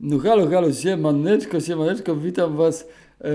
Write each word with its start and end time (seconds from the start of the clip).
No 0.00 0.18
halo, 0.18 0.46
halo, 0.50 0.72
siemaneczko, 0.72 1.60
siemaneczko, 1.60 2.16
witam 2.16 2.56
was, 2.56 2.86
e, 3.20 3.30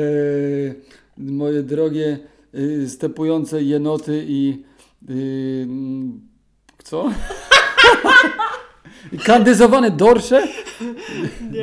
moje 1.17 1.63
drogie 1.63 2.19
e, 2.53 2.87
stepujące 2.87 3.63
jenoty 3.63 4.25
i 4.27 4.63
mm, 5.09 6.21
co? 6.83 7.09
Kandyzowane 9.25 9.91
dorsze. 9.91 10.47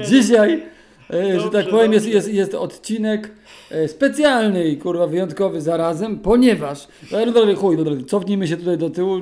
Dzisiaj, 0.08 0.62
e, 1.10 1.26
że 1.26 1.32
Dobrze, 1.32 1.50
tak 1.50 1.68
powiem, 1.68 1.92
jest, 1.92 2.06
dobrze. 2.06 2.16
jest, 2.16 2.34
jest 2.34 2.54
odcinek 2.54 3.30
e, 3.70 3.88
specjalny 3.88 4.68
i 4.68 4.76
kurwa 4.76 5.06
wyjątkowy 5.06 5.60
zarazem, 5.60 6.18
ponieważ, 6.18 6.88
no, 7.12 7.56
chuj, 7.56 7.76
no, 7.76 7.84
cofnijmy 8.06 8.48
się 8.48 8.56
tutaj 8.56 8.78
do 8.78 8.90
tyłu, 8.90 9.20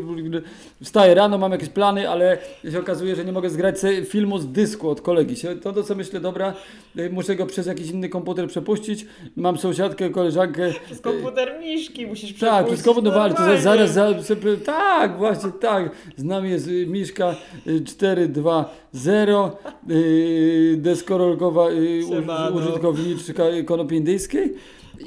wstaję 0.83 1.15
rano, 1.15 1.39
mam 1.39 1.53
jakieś 1.53 1.69
plany, 1.69 2.11
ale 2.11 2.39
się 2.71 2.79
okazuje, 2.79 3.17
że 3.17 3.25
nie 3.25 3.33
mogę 3.33 3.51
zgrać 3.51 3.77
filmu 4.09 4.39
z 4.39 4.47
dysku 4.47 4.91
od 4.91 5.01
kolegi. 5.01 5.35
To, 5.63 5.73
to 5.73 5.83
co 5.83 5.95
myślę, 5.95 6.21
dobra, 6.21 6.55
e, 6.97 7.11
muszę 7.11 7.37
go 7.37 7.47
przez 7.47 7.67
jakiś 7.67 7.91
inny 7.91 8.09
komputer 8.09 8.49
przepuścić, 8.49 9.07
mam 9.37 9.59
sąsiadkę, 9.59 10.11
koleżankę, 10.11 10.73
Przez 10.87 11.01
komputer 11.01 11.55
Miszki 11.61 12.07
musisz 12.07 12.39
tak, 12.39 12.67
przepuścić 12.67 12.85
wszystko 12.85 13.03
no 13.03 13.23
ale 13.23 13.35
to 13.35 13.61
zaraz, 13.61 13.93
zaraz, 13.93 14.33
tak, 14.65 15.19
właśnie 15.19 15.51
tak. 15.61 15.91
Z 16.17 16.25
nami 16.25 16.51
jest 16.51 16.69
Miszka 16.87 17.35
y, 17.67 17.85
420, 17.85 19.51
y, 19.91 20.77
deskorolkowa 20.79 21.71
Siemano. 22.09 22.57
użytkowniczka 22.57 23.45
konopi 23.67 23.97
indyjskiej. 23.97 24.55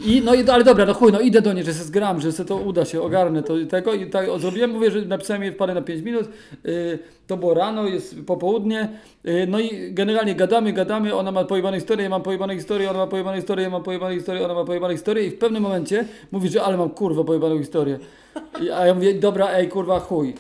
I, 0.06 0.22
no 0.26 0.34
i, 0.34 0.50
ale 0.50 0.64
dobra, 0.64 0.86
no 0.86 0.94
chuj, 0.94 1.12
no 1.12 1.20
idę 1.20 1.42
do 1.42 1.54
niej, 1.54 1.64
że 1.64 1.74
se 1.74 1.84
zgram, 1.84 2.22
że 2.22 2.32
se 2.32 2.46
to 2.46 2.56
uda 2.56 2.86
się, 2.86 3.02
ogarnę 3.02 3.44
to 3.44 3.58
i 3.58 3.68
tego 3.68 3.94
i 3.94 4.10
tak 4.10 4.26
zrobiłem, 4.40 4.72
mówię, 4.72 4.92
że 4.92 5.02
napisałem 5.02 5.44
jej 5.44 5.52
parę 5.52 5.74
na 5.74 5.82
5 5.82 6.02
minut, 6.02 6.30
y, 6.66 7.00
to 7.28 7.38
było 7.38 7.54
rano, 7.54 7.88
jest 7.88 8.26
popołudnie, 8.26 8.90
y, 9.26 9.48
no 9.50 9.60
i 9.60 9.94
generalnie 9.94 10.36
gadamy, 10.36 10.74
gadamy, 10.74 11.16
ona 11.16 11.32
ma 11.32 11.44
pojebane 11.44 11.78
historie, 11.78 12.04
ja 12.04 12.10
mam 12.10 12.22
pojebane 12.22 12.56
historie, 12.56 12.90
ona 12.90 13.00
ma 13.00 13.08
pojebane 13.08 13.38
historie, 13.38 13.64
ja 13.64 13.70
mam 13.70 13.84
pojebane 13.84 14.16
historie, 14.16 14.46
ona 14.46 14.54
ma 14.54 14.66
pojebane 14.66 14.94
historie 14.94 15.26
i 15.26 15.30
w 15.30 15.38
pewnym 15.38 15.64
momencie 15.64 16.06
mówi, 16.32 16.50
że 16.50 16.64
ale 16.64 16.78
mam 16.78 16.90
kurwa 16.90 17.24
pojebaną 17.24 17.58
historię. 17.58 18.00
I, 18.62 18.72
a 18.72 18.86
ja 18.86 18.94
mówię, 18.94 19.14
dobra, 19.14 19.50
ej 19.52 19.68
kurwa 19.68 20.00
chuj, 20.00 20.34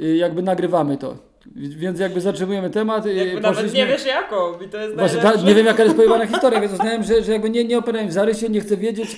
y, 0.00 0.16
jakby 0.16 0.42
nagrywamy 0.42 0.96
to. 0.96 1.33
Więc 1.56 2.00
jakby 2.00 2.20
zatrzymujemy 2.20 2.70
temat. 2.70 3.06
Jakby 3.06 3.40
nawet 3.40 3.74
nie 3.74 3.86
wiesz 3.86 4.06
jaką 4.06 4.60
i 4.66 4.68
to 4.68 4.78
jest 4.78 4.96
Właśnie, 4.96 5.20
ta, 5.20 5.34
nie 5.34 5.54
wiem 5.54 5.66
jaka 5.66 5.84
jest 5.84 5.96
pojebana 5.96 6.26
historia, 6.26 6.60
więc 6.60 6.72
uznałem, 6.72 7.02
że, 7.02 7.22
że 7.22 7.32
jakby 7.32 7.50
nie, 7.50 7.64
nie 7.64 7.78
operałem 7.78 8.08
w 8.08 8.12
zarysie, 8.12 8.48
nie 8.48 8.60
chcę 8.60 8.76
wiedzieć, 8.76 9.16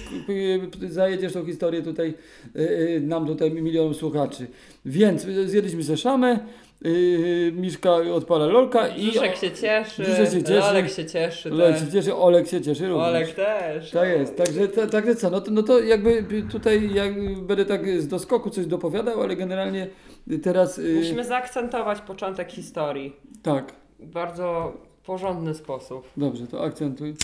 zajedziesz 0.89 1.33
tą 1.33 1.47
historię 1.47 1.83
tutaj, 1.83 2.15
y, 2.57 2.61
y, 2.61 3.01
nam 3.01 3.27
tutaj 3.27 3.51
milionom 3.51 3.95
słuchaczy. 3.95 4.47
Więc 4.85 5.25
y, 5.25 5.49
zjedliśmy 5.49 5.83
ze 5.83 5.97
szamę, 5.97 6.39
y, 6.87 7.53
Miszka 7.57 7.95
odpala 7.95 8.47
lolka 8.47 8.89
i... 8.89 9.11
Brzuszek 9.11 9.37
się 9.37 9.51
cieszy, 9.51 10.03
Brzuszek 10.03 10.31
się 10.31 10.43
cieszy. 10.43 10.63
Olek 10.63 10.89
się 10.89 11.07
cieszy 11.07 11.53
Olek 11.53 11.79
się 11.79 11.93
cieszy, 11.93 12.15
Olek 12.15 12.49
się 12.49 12.61
cieszy 12.61 12.89
również. 12.89 13.09
Olek 13.09 13.35
też. 13.35 13.91
Tak 13.91 14.09
jest, 14.09 14.37
także, 14.37 14.69
ta, 14.69 14.87
także 14.87 15.15
co, 15.15 15.31
no 15.31 15.41
to, 15.41 15.51
no 15.51 15.63
to 15.63 15.81
jakby 15.81 16.43
tutaj 16.51 16.95
jak 16.95 17.41
będę 17.43 17.65
tak 17.65 18.01
z 18.01 18.09
doskoku 18.09 18.51
coś 18.51 18.67
dopowiadał, 18.67 19.23
ale 19.23 19.37
generalnie 19.37 19.87
teraz... 20.43 20.79
y, 20.79 20.95
Musimy 20.97 21.25
zaakcentować 21.25 22.01
początek 22.01 22.53
historii. 22.53 23.17
Tak, 23.43 23.73
W 23.99 24.07
bardzo 24.07 24.73
porządny 25.05 25.55
sposób. 25.55 26.09
dobrze, 26.17 26.47
to 26.47 26.65
akcentuj. 26.65 27.15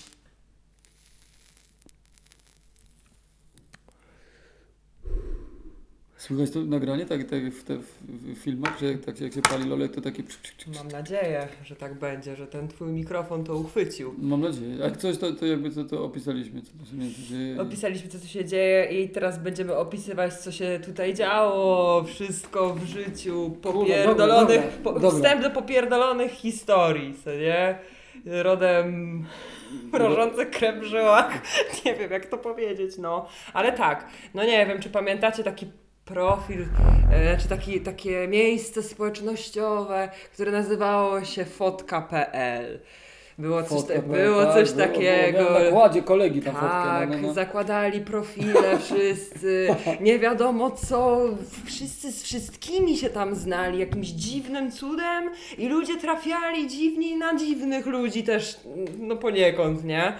Słychać 6.22 6.50
to 6.50 6.60
nagranie, 6.60 7.06
tak, 7.06 7.24
tak 7.24 7.50
w, 7.50 7.64
te, 7.64 7.76
w, 7.76 8.38
filmach, 8.38 8.78
że 8.80 8.86
jak, 8.86 9.00
tak, 9.00 9.20
jak 9.20 9.32
się 9.34 9.42
pali 9.42 9.68
lolek, 9.68 9.94
to 9.94 10.00
taki... 10.00 10.22
psz, 10.22 10.38
psz, 10.38 10.54
psz, 10.54 10.64
psz. 10.64 10.78
Mam 10.78 10.88
nadzieję, 10.92 11.48
że 11.64 11.76
tak 11.76 11.94
będzie, 11.94 12.36
że 12.36 12.46
ten 12.46 12.68
twój 12.68 12.88
mikrofon 12.88 13.44
to 13.44 13.56
uchwycił. 13.56 14.14
Mam 14.18 14.40
nadzieję. 14.40 14.76
Jak 14.76 14.96
coś, 14.96 15.18
to, 15.18 15.32
to 15.32 15.46
jakby 15.46 15.70
to, 15.70 15.84
to 15.84 16.04
opisaliśmy, 16.04 16.62
co 16.62 16.70
to 16.78 16.90
się 16.90 16.96
między 16.96 17.22
dzieje. 17.22 17.60
Opisaliśmy, 17.60 18.08
co 18.08 18.18
tu 18.18 18.26
się 18.26 18.44
dzieje 18.44 18.84
i 18.84 19.08
teraz 19.08 19.38
będziemy 19.38 19.76
opisywać, 19.76 20.34
co 20.34 20.52
się 20.52 20.80
tutaj 20.86 21.14
działo, 21.14 22.04
wszystko 22.04 22.74
w 22.74 22.84
życiu, 22.84 23.56
popierdolonych, 23.62 24.60
dobra, 24.60 24.82
po, 24.84 24.92
dobra. 24.92 25.10
wstęp 25.10 25.42
do 25.42 25.50
popierdolonych 25.50 26.32
historii, 26.32 27.14
co 27.24 27.30
nie? 27.30 27.78
Rodem 28.26 29.24
mrożące 29.92 30.46
krew 30.46 30.80
w 30.80 30.84
żyłach, 30.84 31.42
nie 31.86 31.94
wiem 31.94 32.10
jak 32.10 32.26
to 32.26 32.38
powiedzieć, 32.38 32.98
no. 32.98 33.28
Ale 33.52 33.72
tak, 33.72 34.08
no 34.34 34.44
nie 34.44 34.66
wiem, 34.66 34.80
czy 34.80 34.90
pamiętacie 34.90 35.44
taki 35.44 35.66
profil, 36.12 36.66
e, 37.12 37.38
czy 37.38 37.48
taki, 37.48 37.80
takie 37.80 38.28
miejsce 38.28 38.82
społecznościowe, 38.82 40.08
które 40.34 40.52
nazywało 40.52 41.24
się 41.24 41.44
fotka.pl. 41.44 42.80
Było 43.38 43.62
coś, 43.62 43.68
Fotka, 43.78 43.94
ta, 43.94 44.00
było 44.02 44.44
tak, 44.44 44.54
coś 44.54 44.72
było- 44.72 44.86
takiego. 44.86 45.38
było 45.38 45.50
Na 45.58 45.64
nakładzie 45.64 46.02
kolegi 46.02 46.40
ta 46.42 46.50
Tak, 46.52 46.60
fotka. 46.60 47.06
No, 47.10 47.16
no, 47.16 47.28
no. 47.28 47.34
zakładali 47.34 48.00
profile 48.00 48.78
wszyscy, 48.84 49.68
nie 50.00 50.18
wiadomo 50.18 50.70
co, 50.70 51.20
wszyscy 51.66 52.12
z 52.12 52.22
wszystkimi 52.22 52.96
się 52.96 53.10
tam 53.10 53.34
znali, 53.34 53.78
jakimś 53.78 54.08
dziwnym 54.08 54.72
cudem 54.72 55.30
i 55.58 55.68
ludzie 55.68 55.96
trafiali 55.96 56.68
dziwni 56.68 57.16
na 57.16 57.36
dziwnych 57.36 57.86
ludzi 57.86 58.22
też, 58.22 58.60
no 58.98 59.16
poniekąd, 59.16 59.84
nie? 59.84 60.12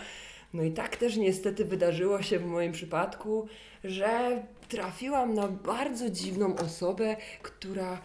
No 0.55 0.63
i 0.63 0.73
tak 0.73 0.97
też 0.97 1.17
niestety 1.17 1.65
wydarzyło 1.65 2.23
się 2.23 2.39
w 2.39 2.47
moim 2.47 2.73
przypadku, 2.73 3.49
że 3.85 4.43
trafiłam 4.69 5.35
na 5.35 5.49
bardzo 5.49 6.11
dziwną 6.11 6.57
osobę, 6.57 7.17
która 7.43 7.99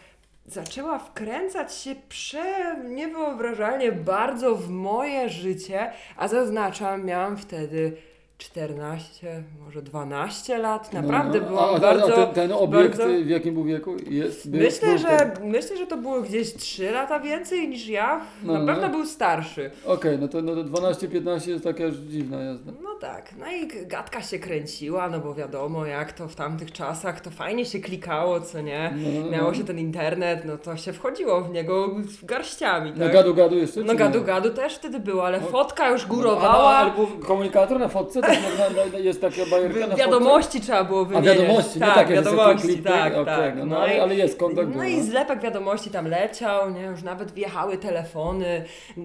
zaczęła 0.46 1.00
wkręcać 1.00 1.76
się 1.76 1.96
prze 2.10 2.76
niewyobrażalnie 2.90 3.92
bardzo 3.92 4.56
w 4.56 4.70
moje 4.70 5.30
życie, 5.30 5.92
a 6.18 6.28
zaznaczam, 6.28 7.06
miałam 7.06 7.38
wtedy 7.38 7.98
14, 8.38 9.44
może 9.66 9.82
12 9.82 10.58
lat. 10.58 10.94
Naprawdę 10.94 11.40
No, 11.40 11.46
no. 11.46 11.50
byłam 11.52 11.76
a, 11.76 11.80
bardzo. 11.80 12.14
A 12.24 12.26
ten, 12.26 12.34
ten 12.34 12.52
obiekt 12.52 12.98
bardzo- 12.98 13.14
w 13.24 13.28
jakim 13.28 13.54
był 13.54 13.64
wieku? 13.64 13.96
Jest, 14.10 14.50
był, 14.50 14.60
Myślę, 14.62 14.88
był 14.88 14.98
że, 14.98 15.08
ten- 15.18 15.50
myślę, 15.50 15.78
że 15.78 15.88
to 15.88 15.98
było 15.98 16.22
gdzieś 16.22 16.54
3 16.56 16.92
lata 16.92 17.20
więcej 17.20 17.68
niż 17.70 17.88
ja. 17.88 18.22
No, 18.44 18.54
Na 18.54 18.60
no. 18.60 18.66
pewno 18.66 18.90
był 18.90 19.06
starszy. 19.06 19.72
Okej, 19.86 20.18
no 20.20 20.28
to, 20.28 20.42
no 20.42 20.56
to 20.56 20.64
12-15 20.64 21.50
jest 21.50 21.64
taka 21.64 21.84
już 21.84 21.96
dziwna 21.96 22.38
jazda. 22.44 22.72
No 22.84 22.90
tak, 23.02 23.30
no 23.40 23.46
i 23.52 23.68
gadka 23.88 24.22
się 24.22 24.40
kręciła, 24.40 25.10
no 25.10 25.20
bo 25.20 25.34
wiadomo, 25.36 25.86
jak 25.86 26.14
to 26.14 26.28
w 26.28 26.36
tamtych 26.36 26.72
czasach, 26.72 27.22
to 27.22 27.30
fajnie 27.30 27.66
się 27.66 27.80
klikało, 27.80 28.42
co 28.42 28.62
nie? 28.62 28.94
No, 28.98 29.22
no, 29.26 29.32
Miało 29.32 29.48
no. 29.52 29.58
się 29.58 29.64
ten 29.64 29.80
internet, 29.80 30.46
no 30.46 30.58
to 30.58 30.78
się 30.78 30.94
wchodziło 30.94 31.42
w 31.42 31.52
niego 31.52 31.96
z 32.22 32.26
garściami, 32.26 32.92
No 32.96 33.06
tak? 33.06 33.14
gadu 33.14 33.34
gadu 33.34 33.58
jeszcze? 33.58 33.84
No 33.84 33.96
gadu 33.96 34.24
gadu 34.24 34.50
też 34.50 34.76
wtedy 34.76 35.00
było, 35.00 35.26
ale 35.26 35.42
No. 35.42 35.48
fotka 35.48 35.90
już 35.90 36.06
górowała. 36.06 36.76
ale 36.76 36.92
był 36.92 37.08
komunikator 37.08 37.80
na 37.80 37.88
fotce? 37.88 38.22
Tak, 38.28 39.04
jest 39.04 39.22
taka 39.22 39.46
bajerka 39.52 39.80
na 39.80 39.88
Wi- 39.88 40.02
Wiadomości 40.02 40.62
trzeba 40.62 40.84
było 40.84 41.06
fotce? 41.06 41.18
A 41.18 41.22
wiadomości, 41.22 41.80
tak, 41.80 42.08
że 42.16 42.24
sobie 42.24 42.38
wiadomości, 42.38 42.78
tak, 42.78 43.14
okej, 43.14 43.26
tak. 43.26 43.56
no, 43.58 43.66
no, 43.66 43.78
ale, 43.80 44.02
ale 44.02 44.16
jest 44.16 44.40
kontakt 44.40 44.68
był. 44.68 44.78
No 44.78 44.84
i 44.84 45.02
zlepek 45.02 45.42
wiadomości 45.42 45.90
tam 45.90 46.08
leciał, 46.08 46.72
nie? 46.72 46.82
już 46.82 47.04
nawet 47.04 47.32
wjechały 47.32 47.78
telefony, 47.78 48.64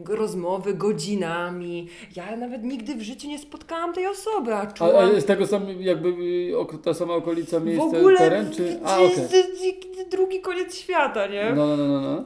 rozmowy 0.09 0.75
godzinami. 0.75 1.88
Ja 2.16 2.37
nawet 2.37 2.65
nigdy 2.65 2.94
w 2.94 3.03
życiu 3.03 3.28
nie 3.28 3.38
spotkałam 3.38 3.93
tej 3.93 4.06
osoby, 4.06 4.55
a 4.55 4.60
A, 4.62 4.66
czułam 4.66 5.16
a 5.16 5.21
z 5.21 5.25
tego 5.25 5.47
sam 5.47 5.66
jakby 5.81 6.09
y, 6.09 6.78
ta 6.84 6.94
sama 6.94 7.15
okolica, 7.15 7.60
w 7.60 7.65
miejsce, 7.65 7.99
ogóle 7.99 8.19
teren, 8.19 8.50
czy... 8.50 8.81
A, 8.84 8.99
z- 8.99 10.09
drugi 10.10 10.41
koniec 10.41 10.75
świata, 10.77 11.27
nie? 11.27 11.53
No, 11.56 11.66
no, 11.66 11.77
no, 11.77 11.89
no, 11.89 12.00
no. 12.00 12.25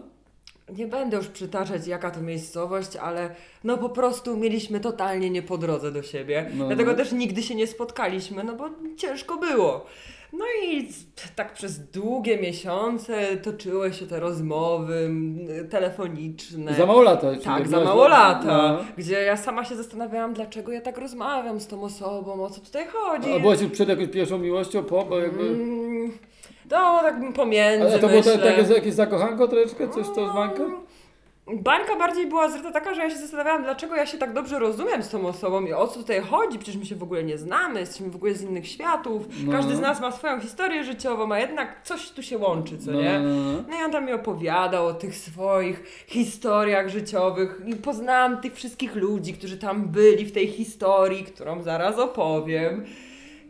Nie 0.72 0.86
będę 0.86 1.16
już 1.16 1.28
przytaczać 1.28 1.86
jaka 1.86 2.10
to 2.10 2.20
miejscowość, 2.20 2.96
ale 2.96 3.34
no 3.64 3.78
po 3.78 3.88
prostu 3.88 4.36
mieliśmy 4.36 4.80
totalnie 4.80 5.30
nie 5.30 5.42
po 5.42 5.58
drodze 5.58 5.92
do 5.92 6.02
siebie. 6.02 6.50
No, 6.54 6.66
Dlatego 6.66 6.90
no. 6.90 6.96
też 6.96 7.12
nigdy 7.12 7.42
się 7.42 7.54
nie 7.54 7.66
spotkaliśmy, 7.66 8.44
no 8.44 8.56
bo 8.56 8.70
ciężko 8.96 9.36
było. 9.36 9.86
No 10.38 10.44
i 10.64 10.88
tak 11.36 11.52
przez 11.52 11.78
długie 11.90 12.38
miesiące 12.38 13.36
toczyły 13.36 13.92
się 13.92 14.06
te 14.06 14.20
rozmowy 14.20 15.10
telefoniczne. 15.70 16.74
Za 16.74 16.86
mało 16.86 17.02
lata. 17.02 17.26
Tak, 17.44 17.68
za 17.68 17.80
mało 17.80 18.08
lat- 18.08 18.44
lata, 18.44 18.72
no. 18.72 18.84
gdzie 18.98 19.22
ja 19.22 19.36
sama 19.36 19.64
się 19.64 19.76
zastanawiałam, 19.76 20.34
dlaczego 20.34 20.72
ja 20.72 20.80
tak 20.80 20.98
rozmawiam 20.98 21.60
z 21.60 21.66
tą 21.66 21.82
osobą, 21.82 22.44
o 22.44 22.50
co 22.50 22.60
tutaj 22.60 22.86
chodzi. 22.92 23.32
A 23.32 23.38
byłaś 23.38 23.60
już 23.60 23.70
przed 23.70 23.88
jakąś 23.88 24.08
pierwszą 24.08 24.38
miłością, 24.38 24.84
po, 24.84 25.04
bo 25.04 25.18
jakby... 25.18 25.42
Mm, 25.42 26.12
No, 26.70 26.98
tak 27.02 27.14
pomiędzy, 27.34 27.86
Ale 27.88 27.98
to 27.98 28.06
było 28.08 28.18
myślę. 28.20 28.38
ta- 28.38 28.44
takie 28.56 28.74
jakieś 28.74 28.94
zakochanko 28.94 29.48
troszeczkę, 29.48 29.88
coś 29.88 30.06
to 30.14 30.32
z 30.32 30.34
bańka? 31.54 31.96
Bardziej 31.96 32.26
była 32.26 32.48
zryta 32.50 32.72
taka, 32.72 32.94
że 32.94 33.02
ja 33.02 33.10
się 33.10 33.16
zastanawiałam, 33.16 33.62
dlaczego 33.62 33.96
ja 33.96 34.06
się 34.06 34.18
tak 34.18 34.32
dobrze 34.32 34.58
rozumiem 34.58 35.02
z 35.02 35.08
tą 35.08 35.26
osobą 35.26 35.66
i 35.66 35.72
o 35.72 35.88
co 35.88 35.98
tutaj 35.98 36.20
chodzi. 36.20 36.58
Przecież 36.58 36.76
my 36.76 36.86
się 36.86 36.96
w 36.96 37.02
ogóle 37.02 37.24
nie 37.24 37.38
znamy, 37.38 37.80
jesteśmy 37.80 38.10
w 38.10 38.16
ogóle 38.16 38.34
z 38.34 38.42
innych 38.42 38.68
światów. 38.68 39.22
No. 39.46 39.52
Każdy 39.52 39.76
z 39.76 39.80
nas 39.80 40.00
ma 40.00 40.12
swoją 40.12 40.40
historię 40.40 40.84
życiową, 40.84 41.32
a 41.32 41.38
jednak 41.38 41.82
coś 41.84 42.10
tu 42.10 42.22
się 42.22 42.38
łączy, 42.38 42.78
co 42.78 42.90
No, 42.92 43.00
nie? 43.02 43.18
no, 43.18 43.28
no, 43.28 43.52
no. 43.52 43.64
No 43.68 43.80
i 43.80 43.82
on 43.84 43.90
tam 43.92 44.06
mi 44.06 44.12
opowiadał 44.12 44.86
o 44.86 44.94
tych 44.94 45.16
swoich 45.16 46.04
historiach 46.06 46.88
życiowych 46.88 47.62
i 47.66 47.76
poznałam 47.76 48.40
tych 48.40 48.54
wszystkich 48.54 48.94
ludzi, 48.96 49.34
którzy 49.34 49.58
tam 49.58 49.88
byli 49.88 50.24
w 50.24 50.32
tej 50.32 50.46
historii, 50.46 51.24
którą 51.24 51.62
zaraz 51.62 51.98
opowiem. 51.98 52.84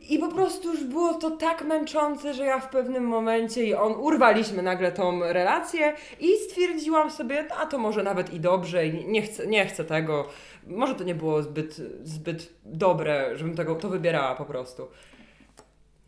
I 0.08 0.18
po 0.18 0.28
prostu 0.28 0.72
już 0.72 0.84
było 0.84 1.14
to 1.14 1.30
tak 1.30 1.64
męczące, 1.64 2.34
że 2.34 2.44
ja 2.44 2.60
w 2.60 2.68
pewnym 2.68 3.04
momencie 3.04 3.64
i 3.64 3.74
on 3.74 3.92
urwaliśmy 3.92 4.62
nagle 4.62 4.92
tą 4.92 5.20
relację 5.20 5.94
i 6.20 6.36
stwierdziłam 6.36 7.10
sobie, 7.10 7.52
a 7.52 7.66
to 7.66 7.78
może 7.78 8.02
nawet 8.02 8.34
i 8.34 8.40
dobrze, 8.40 8.86
i 8.86 9.08
nie 9.08 9.22
chcę, 9.22 9.46
nie 9.46 9.66
chcę 9.66 9.84
tego. 9.84 10.28
Może 10.66 10.94
to 10.94 11.04
nie 11.04 11.14
było 11.14 11.42
zbyt, 11.42 11.76
zbyt 12.02 12.52
dobre, 12.64 13.36
żebym 13.36 13.56
tego 13.56 13.74
to 13.74 13.88
wybierała 13.88 14.34
po 14.34 14.44
prostu. 14.44 14.88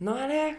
No 0.01 0.19
ale 0.19 0.53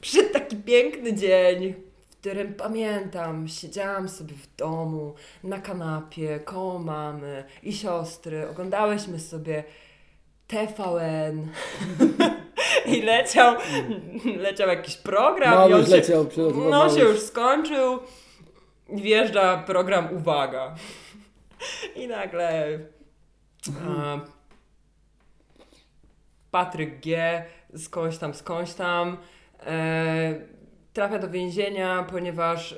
przyszedł 0.00 0.32
taki 0.32 0.56
piękny 0.56 1.14
dzień, 1.14 1.74
w 2.10 2.16
którym 2.16 2.54
pamiętam, 2.54 3.48
siedziałam 3.48 4.08
sobie 4.08 4.34
w 4.34 4.56
domu, 4.56 5.14
na 5.44 5.58
kanapie, 5.58 6.40
koło 6.44 6.78
mamy 6.78 7.44
i 7.62 7.72
siostry, 7.72 8.48
oglądałyśmy 8.48 9.20
sobie 9.20 9.64
TVN 10.46 11.48
i 12.96 13.02
leciał, 13.02 13.56
leciał 14.44 14.68
jakiś 14.68 14.96
program 14.96 15.52
i 15.52 15.56
Mały 15.56 15.74
on 15.74 15.80
już 15.80 15.88
się, 15.88 15.96
leciał 15.96 16.26
no 16.70 16.90
się 16.90 17.00
już 17.00 17.20
skończył, 17.20 17.98
wjeżdża 18.88 19.56
program 19.56 20.08
Uwaga 20.16 20.74
i 21.96 22.08
nagle 22.08 22.78
a, 23.88 24.20
Patryk 26.50 27.00
G. 27.00 27.44
skądś 27.76 28.18
tam, 28.18 28.34
skądś 28.34 28.74
tam 28.74 29.16
e, 29.66 30.34
trafia 30.92 31.18
do 31.18 31.30
więzienia, 31.30 32.06
ponieważ 32.10 32.74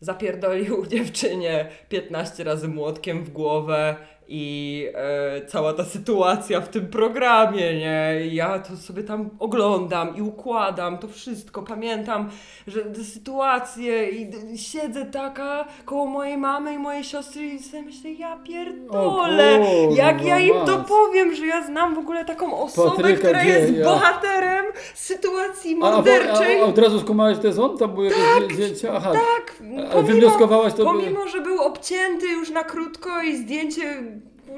zapierdolił 0.00 0.86
dziewczynie 0.86 1.68
15 1.88 2.44
razy 2.44 2.68
młotkiem 2.68 3.24
w 3.24 3.30
głowę 3.30 3.96
i 4.30 4.86
e, 4.94 5.46
cała 5.46 5.72
ta 5.72 5.84
sytuacja 5.84 6.60
w 6.60 6.68
tym 6.68 6.86
programie, 6.86 7.74
nie? 7.78 8.26
I 8.26 8.34
Ja 8.34 8.58
to 8.58 8.76
sobie 8.76 9.02
tam 9.02 9.30
oglądam 9.38 10.16
i 10.16 10.22
układam 10.22 10.98
to 10.98 11.08
wszystko. 11.08 11.62
Pamiętam, 11.62 12.30
że 12.66 12.80
te 12.80 13.04
sytuacje 13.04 14.08
i 14.08 14.26
d- 14.26 14.58
siedzę 14.58 15.04
taka 15.04 15.64
koło 15.84 16.06
mojej 16.06 16.36
mamy 16.36 16.74
i 16.74 16.78
mojej 16.78 17.04
siostry 17.04 17.42
i 17.46 17.58
sobie 17.58 17.82
myślę, 17.82 18.10
ja 18.12 18.36
pierdolę, 18.44 19.58
kurwa, 19.58 19.96
jak 20.02 20.24
ja 20.24 20.38
im 20.38 20.54
to 20.66 20.78
powiem, 20.78 21.34
że 21.34 21.46
ja 21.46 21.66
znam 21.66 21.94
w 21.94 21.98
ogóle 21.98 22.24
taką 22.24 22.58
osobę, 22.62 22.90
Patryka 22.96 23.18
która 23.18 23.42
jest 23.44 23.82
bohaterem 23.84 24.64
sytuacji 24.94 25.76
A, 25.82 25.86
a, 25.86 25.90
morderczej. 25.90 26.60
a, 26.60 26.64
a 26.64 26.66
od 26.66 26.78
razu 26.78 27.00
skumałeś, 27.00 27.38
to 27.38 27.46
jest 27.46 27.58
on? 27.58 27.76
Były 27.94 28.10
jakieś 28.40 28.54
zdjęcia? 28.56 28.92
Aha. 28.96 29.12
Tak, 29.12 29.54
A 29.98 30.02
wywnioskowałaś 30.02 30.72
to 30.72 30.78
by... 30.78 30.84
Pomimo, 30.84 31.28
że 31.28 31.40
był 31.40 31.62
obcięty 31.62 32.26
już 32.28 32.50
na 32.50 32.64
krótko 32.64 33.22
i 33.22 33.36
zdjęcie 33.36 34.02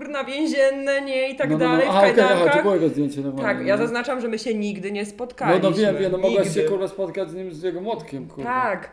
kurna 0.00 0.25
więzienne, 0.25 1.00
nie 1.00 1.31
i 1.31 1.37
tak 1.37 1.50
no, 1.50 1.58
no, 1.58 1.64
no. 1.64 1.70
dalej, 1.70 1.87
Aha, 1.91 2.00
w 2.00 2.11
okej, 2.11 2.20
aha, 2.25 2.29
kajdankach. 2.29 2.56
to 2.56 2.62
było 2.62 2.75
jego 2.75 2.88
zdjęcie. 2.88 3.20
normalnie, 3.20 3.58
tak, 3.58 3.67
ja 3.67 3.76
no. 3.76 3.82
zaznaczam, 3.82 4.20
że 4.20 4.29
my 4.29 4.38
się 4.38 4.55
nigdy 4.55 4.93
nie 4.93 5.02
No, 5.02 5.11
spotkaliśmy. 5.11 5.70
no 5.70 5.76
wiem, 5.76 5.97
wiem, 5.99 6.12
no 6.12 6.19
mogłaś 6.19 6.55
się 6.55 6.62
kurwa 6.62 6.88
spotkać 6.88 7.31
z 7.31 7.35
nim 7.35 7.52
z 7.52 7.62
jego 7.62 7.81
młotkiem, 7.81 8.29
kurwa. 8.29 8.50
Tak. 8.62 8.91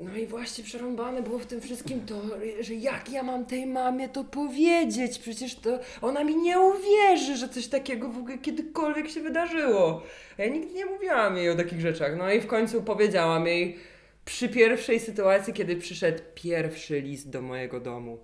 No 0.00 0.16
i 0.16 0.26
właśnie 0.26 0.64
przerąbane 0.64 1.22
było 1.22 1.38
w 1.38 1.46
tym 1.46 1.60
wszystkim 1.60 2.00
to, 2.06 2.14
że 2.60 2.74
jak 2.74 3.12
ja 3.12 3.22
mam 3.22 3.44
tej 3.46 3.66
mamie 3.66 4.08
to 4.08 4.24
powiedzieć, 4.24 5.18
przecież 5.18 5.54
to 5.54 5.78
ona 6.02 6.24
mi 6.24 6.36
nie 6.36 6.56
uwierzy, 6.60 7.36
że 7.36 7.48
coś 7.48 7.66
takiego 7.68 8.08
w 8.08 8.18
ogóle 8.18 8.38
kiedykolwiek 8.38 9.08
się 9.10 9.20
wydarzyło. 9.20 10.02
Ja 10.38 10.46
nigdy 10.46 10.74
nie 10.74 10.86
mówiłam 10.86 11.36
jej 11.36 11.50
o 11.50 11.54
takich 11.54 11.80
rzeczach. 11.80 12.16
No 12.18 12.32
i 12.32 12.40
w 12.40 12.46
końcu 12.46 12.82
powiedziałam 12.82 13.46
jej 13.46 13.76
przy 14.24 14.48
pierwszej 14.48 15.00
sytuacji, 15.00 15.52
kiedy 15.52 15.76
przyszedł 15.76 16.18
pierwszy 16.34 17.00
list 17.00 17.30
do 17.30 17.42
mojego 17.42 17.80
domu. 17.80 18.18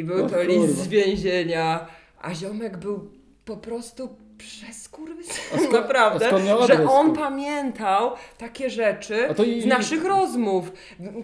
I 0.00 0.04
był 0.04 0.24
O 0.24 0.28
to 0.28 0.42
list 0.42 0.78
z 0.78 0.88
więzienia, 0.88 1.86
a 2.20 2.34
ziomek 2.34 2.76
był 2.76 3.10
po 3.44 3.56
prostu 3.56 4.08
przeskurwysyn, 4.40 5.34
A 5.54 5.58
sko- 5.58 5.72
naprawdę, 5.72 6.26
skąd 6.26 6.44
że 6.66 6.88
on 6.90 7.16
pamiętał 7.16 8.10
takie 8.38 8.70
rzeczy 8.70 9.28
i- 9.46 9.60
z 9.60 9.66
naszych 9.66 10.04
rozmów. 10.04 10.72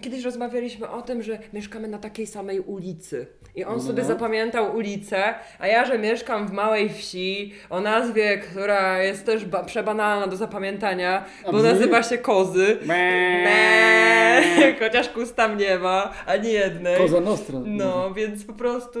Kiedyś 0.01 0.23
rozmawialiśmy 0.23 0.89
o 0.89 1.01
tym, 1.01 1.21
że 1.23 1.39
mieszkamy 1.53 1.87
na 1.87 1.97
takiej 1.97 2.27
samej 2.27 2.59
ulicy. 2.59 3.27
I 3.55 3.63
on 3.65 3.77
No, 3.77 3.83
sobie 3.83 4.01
no. 4.01 4.07
zapamiętał 4.07 4.75
ulicę, 4.75 5.33
a 5.59 5.67
ja, 5.67 5.85
że 5.85 5.97
mieszkam 5.99 6.47
w 6.47 6.51
małej 6.51 6.89
wsi 6.89 7.53
o 7.69 7.81
nazwie, 7.81 8.37
która 8.37 9.03
jest 9.03 9.25
też 9.25 9.45
ba- 9.45 9.63
przebanalna 9.63 10.27
do 10.27 10.35
zapamiętania, 10.37 11.25
A 11.45 11.51
bo 11.51 11.57
nazywa 11.61 12.03
się 12.03 12.17
Kozy. 12.17 12.77
Eee, 12.89 14.75
chociaż 14.79 15.09
kus 15.09 15.33
tam 15.33 15.57
nie 15.57 15.77
ma, 15.79 16.13
ani 16.25 16.51
jednej. 16.51 16.97
Koza 16.97 17.19
Nostra. 17.21 17.59
No, 17.65 18.13
więc 18.13 18.45
po 18.45 18.53
prostu 18.53 18.99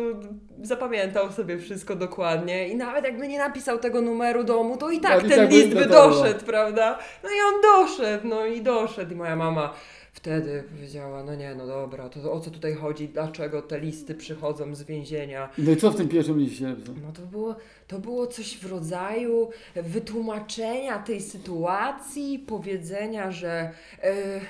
zapamiętał 0.61 1.31
sobie 1.31 1.57
wszystko 1.59 1.95
dokładnie 1.95 2.67
i 2.67 2.75
nawet 2.75 3.05
jakby 3.05 3.27
nie 3.27 3.37
napisał 3.37 3.77
tego 3.79 4.01
numeru 4.07 4.43
domu, 4.43 4.77
to 4.77 4.89
i 4.89 4.99
tak 4.99 5.25
i 5.25 5.29
ten 5.29 5.39
tak 5.39 5.51
list 5.51 5.73
by 5.73 5.85
doszedł, 5.85 6.45
prawda? 6.45 6.99
No 7.23 7.29
i 7.29 7.33
on 7.53 7.61
doszedł, 7.61 8.27
no 8.27 8.45
i 8.45 8.61
doszedł 8.61 9.13
i 9.13 9.15
moja 9.15 9.35
mama 9.35 9.73
wtedy 10.17 10.63
powiedziała, 10.71 11.23
no 11.23 11.35
nie, 11.35 11.55
no 11.55 11.67
dobra, 11.67 12.09
to 12.09 12.33
o 12.33 12.39
co 12.39 12.51
tutaj 12.51 12.73
chodzi, 12.73 13.09
dlaczego 13.09 13.61
te 13.61 13.79
listy 13.79 14.15
przychodzą 14.15 14.75
z 14.75 14.83
więzienia? 14.83 15.49
No 15.57 15.71
i 15.71 15.77
co 15.77 15.91
w 15.91 15.95
tym 15.95 16.09
pierwszym 16.09 16.39
liście? 16.39 16.75
No 17.03 17.11
to 17.13 17.21
było, 17.21 17.55
to 17.87 17.99
było 17.99 18.27
coś 18.27 18.57
w 18.57 18.71
rodzaju 18.71 19.49
wytłumaczenia 19.75 20.99
tej 20.99 21.21
sytuacji, 21.21 22.39
powiedzenia, 22.39 23.31
że 23.31 23.71
e, 24.03 24.41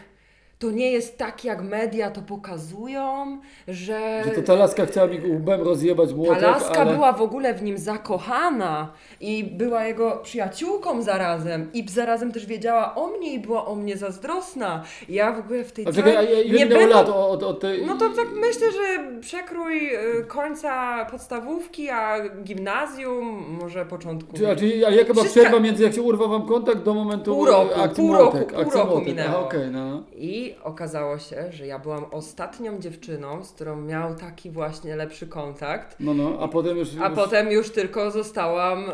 to 0.60 0.72
nie 0.72 0.92
jest 0.92 1.18
tak, 1.18 1.46
jak 1.46 1.62
media 1.62 2.12
to 2.12 2.22
pokazują, 2.22 3.38
że... 3.68 4.24
Że 4.26 4.32
to 4.32 4.42
ta 4.42 4.56
laska 4.56 4.86
chciała 4.86 5.08
mi 5.08 5.32
łbem 5.32 5.62
rozjebać 5.62 6.10
Ta 6.10 6.16
młotek, 6.16 6.42
laska 6.42 6.82
ale... 6.82 6.94
była 6.94 7.14
w 7.14 7.22
ogóle 7.22 7.54
w 7.54 7.64
nim 7.64 7.78
zakochana 7.78 8.92
i 9.22 9.44
była 9.44 9.86
jego 9.86 10.18
przyjaciółką 10.24 11.02
zarazem 11.02 11.70
i 11.74 11.90
zarazem 11.90 12.32
też 12.32 12.46
wiedziała 12.46 12.96
o 12.96 13.08
mnie 13.08 13.34
i 13.34 13.40
była 13.40 13.66
o 13.66 13.76
mnie 13.76 13.98
zazdrosna. 13.98 14.84
I 15.10 15.14
ja 15.14 15.32
w 15.32 15.40
ogóle 15.40 15.64
w 15.64 15.72
tej 15.72 15.88
A 15.88 15.92
czekaj, 15.92 16.18
a 16.18 16.24
całej... 16.24 16.50
ile 16.50 16.66
minęło 16.66 16.86
lat 16.86 17.10
od, 17.10 17.44
od, 17.44 17.60
tej... 17.60 17.86
No 17.86 17.98
to 17.98 18.10
tak 18.10 18.28
myślę, 18.36 18.68
że 18.72 19.20
przekrój 19.22 19.96
y, 19.96 20.26
końca 20.28 21.06
podstawówki, 21.06 21.90
a 21.90 22.30
gimnazjum, 22.44 23.46
może 23.62 23.86
początku. 23.86 24.38
Czy, 24.38 24.52
a, 24.52 24.56
czyli, 24.56 24.86
a 24.86 24.90
jaka 24.90 25.14
była 25.14 25.24
Wszystka- 25.24 25.42
przerwa 25.42 25.60
między 25.60 25.84
jak 25.84 25.94
się 25.94 26.02
urwał 26.02 26.30
wam 26.30 26.46
kontakt 26.46 26.84
do 26.84 26.94
momentu 26.94 27.36
Pół 27.36 27.46
roku, 27.46 27.96
pół 27.96 28.14
roku, 28.14 28.38
pół 28.64 28.72
roku 28.72 29.02
minęło. 29.02 29.30
Aha, 29.30 29.40
okej, 29.40 29.72
no, 29.72 29.90
no. 29.90 30.04
I 30.48 30.56
okazało 30.64 31.20
się, 31.20 31.52
że 31.52 31.68
ja 31.68 31.80
byłam 31.80 32.06
ostatnią 32.12 32.80
dziewczyną, 32.80 33.44
z 33.44 33.52
którą 33.52 33.76
miał 33.82 34.16
taki 34.16 34.52
właśnie 34.52 34.96
lepszy 34.96 35.28
kontakt. 35.28 35.96
No, 36.00 36.14
no, 36.14 36.38
a 36.42 36.48
potem 36.48 36.78
już... 36.78 36.90
A 37.02 37.08
już... 37.10 37.16
potem 37.16 37.52
już 37.52 37.70
tylko 37.70 38.12
zostałam 38.12 38.86
e, 38.90 38.94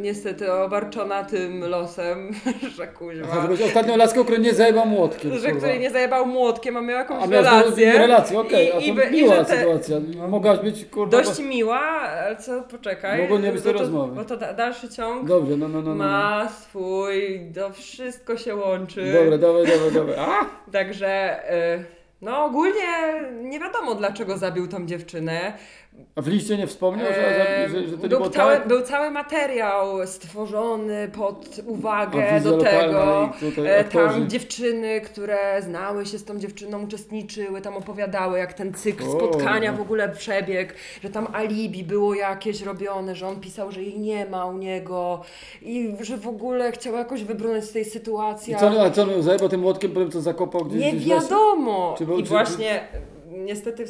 niestety 0.00 0.52
obarczona 0.52 1.24
tym 1.24 1.64
losem, 1.64 2.32
że 2.76 2.82
Aha, 2.82 2.92
kuźwa, 2.98 3.34
że 3.34 3.46
byłeś 3.46 3.60
ostatnią 3.62 3.96
laską, 3.96 4.24
która 4.24 4.38
nie 4.38 4.54
zajebał 4.54 4.86
młotkiem, 4.86 5.38
że 5.38 5.52
której 5.52 5.80
nie 5.80 5.90
zajebał 5.90 6.26
młotkiem, 6.26 6.76
a 6.76 6.80
miał 6.80 6.98
jakąś 6.98 7.24
A 7.24 7.26
relację. 7.26 7.92
relację, 7.92 8.40
okej, 8.40 8.66
I- 8.66 8.70
a 8.70 8.94
to 8.94 9.02
i 9.08 9.12
miła 9.12 9.44
te- 9.44 9.56
sytuacja. 9.58 9.96
Mogłaś 10.28 10.58
być, 10.58 10.84
kurwa... 10.84 11.22
Dość 11.22 11.38
miła, 11.40 11.80
ale 11.80 12.36
co, 12.36 12.62
poczekaj. 12.62 13.22
Mogło 13.22 13.38
nie 13.38 13.52
być 13.52 13.60
bo 13.60 13.64
tej 13.64 13.74
to, 13.74 13.78
rozmowy. 13.80 14.14
Bo 14.14 14.24
to 14.24 14.36
da, 14.36 14.52
dalszy 14.52 14.88
ciąg 14.88 15.28
Dobrze, 15.28 15.56
no, 15.56 15.68
no, 15.68 15.82
no, 15.82 15.88
no. 15.88 15.94
no. 15.94 16.04
ma 16.04 16.48
swój, 16.48 17.40
to 17.54 17.70
wszystko 17.72 18.36
się 18.36 18.56
łączy. 18.56 19.12
Dobra, 19.12 19.38
dawaj, 19.38 19.66
dawaj, 19.66 19.92
dawaj. 19.92 20.14
A! 20.18 20.59
Także, 20.72 21.42
y, 21.78 21.84
no 22.20 22.44
ogólnie 22.44 23.22
nie 23.42 23.60
wiadomo 23.60 23.94
dlaczego 23.94 24.38
zabił 24.38 24.68
tą 24.68 24.86
dziewczynę. 24.86 25.52
A 26.16 26.22
w 26.22 26.28
liście 26.28 26.56
nie 26.56 26.66
wspomniał, 26.66 27.06
że, 27.06 27.68
że, 27.68 27.88
że, 27.88 27.92
to 27.92 28.08
był, 28.08 28.18
było 28.18 28.30
cały, 28.30 28.56
tak? 28.56 28.68
był 28.68 28.82
cały 28.82 29.10
materiał 29.10 30.06
stworzony 30.06 31.08
pod 31.08 31.60
uwagę 31.66 32.40
do 32.40 32.58
tego. 32.58 33.30
E. 33.66 33.84
Tam 33.84 34.28
dziewczyny, 34.28 35.00
które 35.00 35.62
znały 35.62 36.06
się 36.06 36.18
z 36.18 36.24
tą 36.24 36.38
dziewczyną, 36.38 36.82
uczestniczyły, 36.82 37.60
tam 37.60 37.76
opowiadały, 37.76 38.38
jak 38.38 38.52
ten 38.52 38.74
cykl 38.74 39.04
O, 39.04 39.10
spotkania 39.10 39.72
w 39.72 39.80
ogóle 39.80 40.08
przebiegł, 40.08 40.72
że 41.02 41.10
tam 41.10 41.26
alibi 41.32 41.84
było 41.84 42.14
jakieś 42.14 42.62
robione, 42.62 43.14
że 43.14 43.28
on 43.28 43.40
pisał, 43.40 43.72
że 43.72 43.82
jej 43.82 44.00
nie 44.00 44.26
ma 44.26 44.46
u 44.46 44.58
niego 44.58 45.20
i 45.62 45.94
że 46.00 46.16
w 46.16 46.28
ogóle 46.28 46.72
chciał 46.72 46.94
jakoś 46.94 47.24
wybrnąć 47.24 47.64
z 47.64 47.72
tej 47.72 47.84
sytuacji. 47.84 48.52
I 48.52 48.56
co, 48.56 48.82
a 48.82 48.90
co 48.90 49.22
zajebał 49.22 49.48
tym 49.48 49.60
młotkiem, 49.60 49.90
potem 49.90 50.10
co 50.10 50.20
zakopał 50.20 50.64
gdzieś 50.64 50.82
nie 50.82 50.92
gdzieś 50.92 51.08
wiadomo. 51.08 51.94
Czy 51.98 52.04
I 52.04 52.22
czy- 52.22 52.28
właśnie 52.28 52.88
niestety 53.26 53.84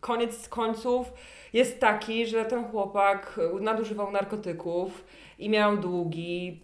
koniec 0.00 0.48
końców 0.48 1.12
jest 1.52 1.80
taki, 1.80 2.26
że 2.26 2.44
ten 2.44 2.64
chłopak 2.64 3.40
nadużywał 3.60 4.10
narkotyków 4.10 5.04
i 5.40 5.48
miał 5.50 5.76
długi, 5.76 6.60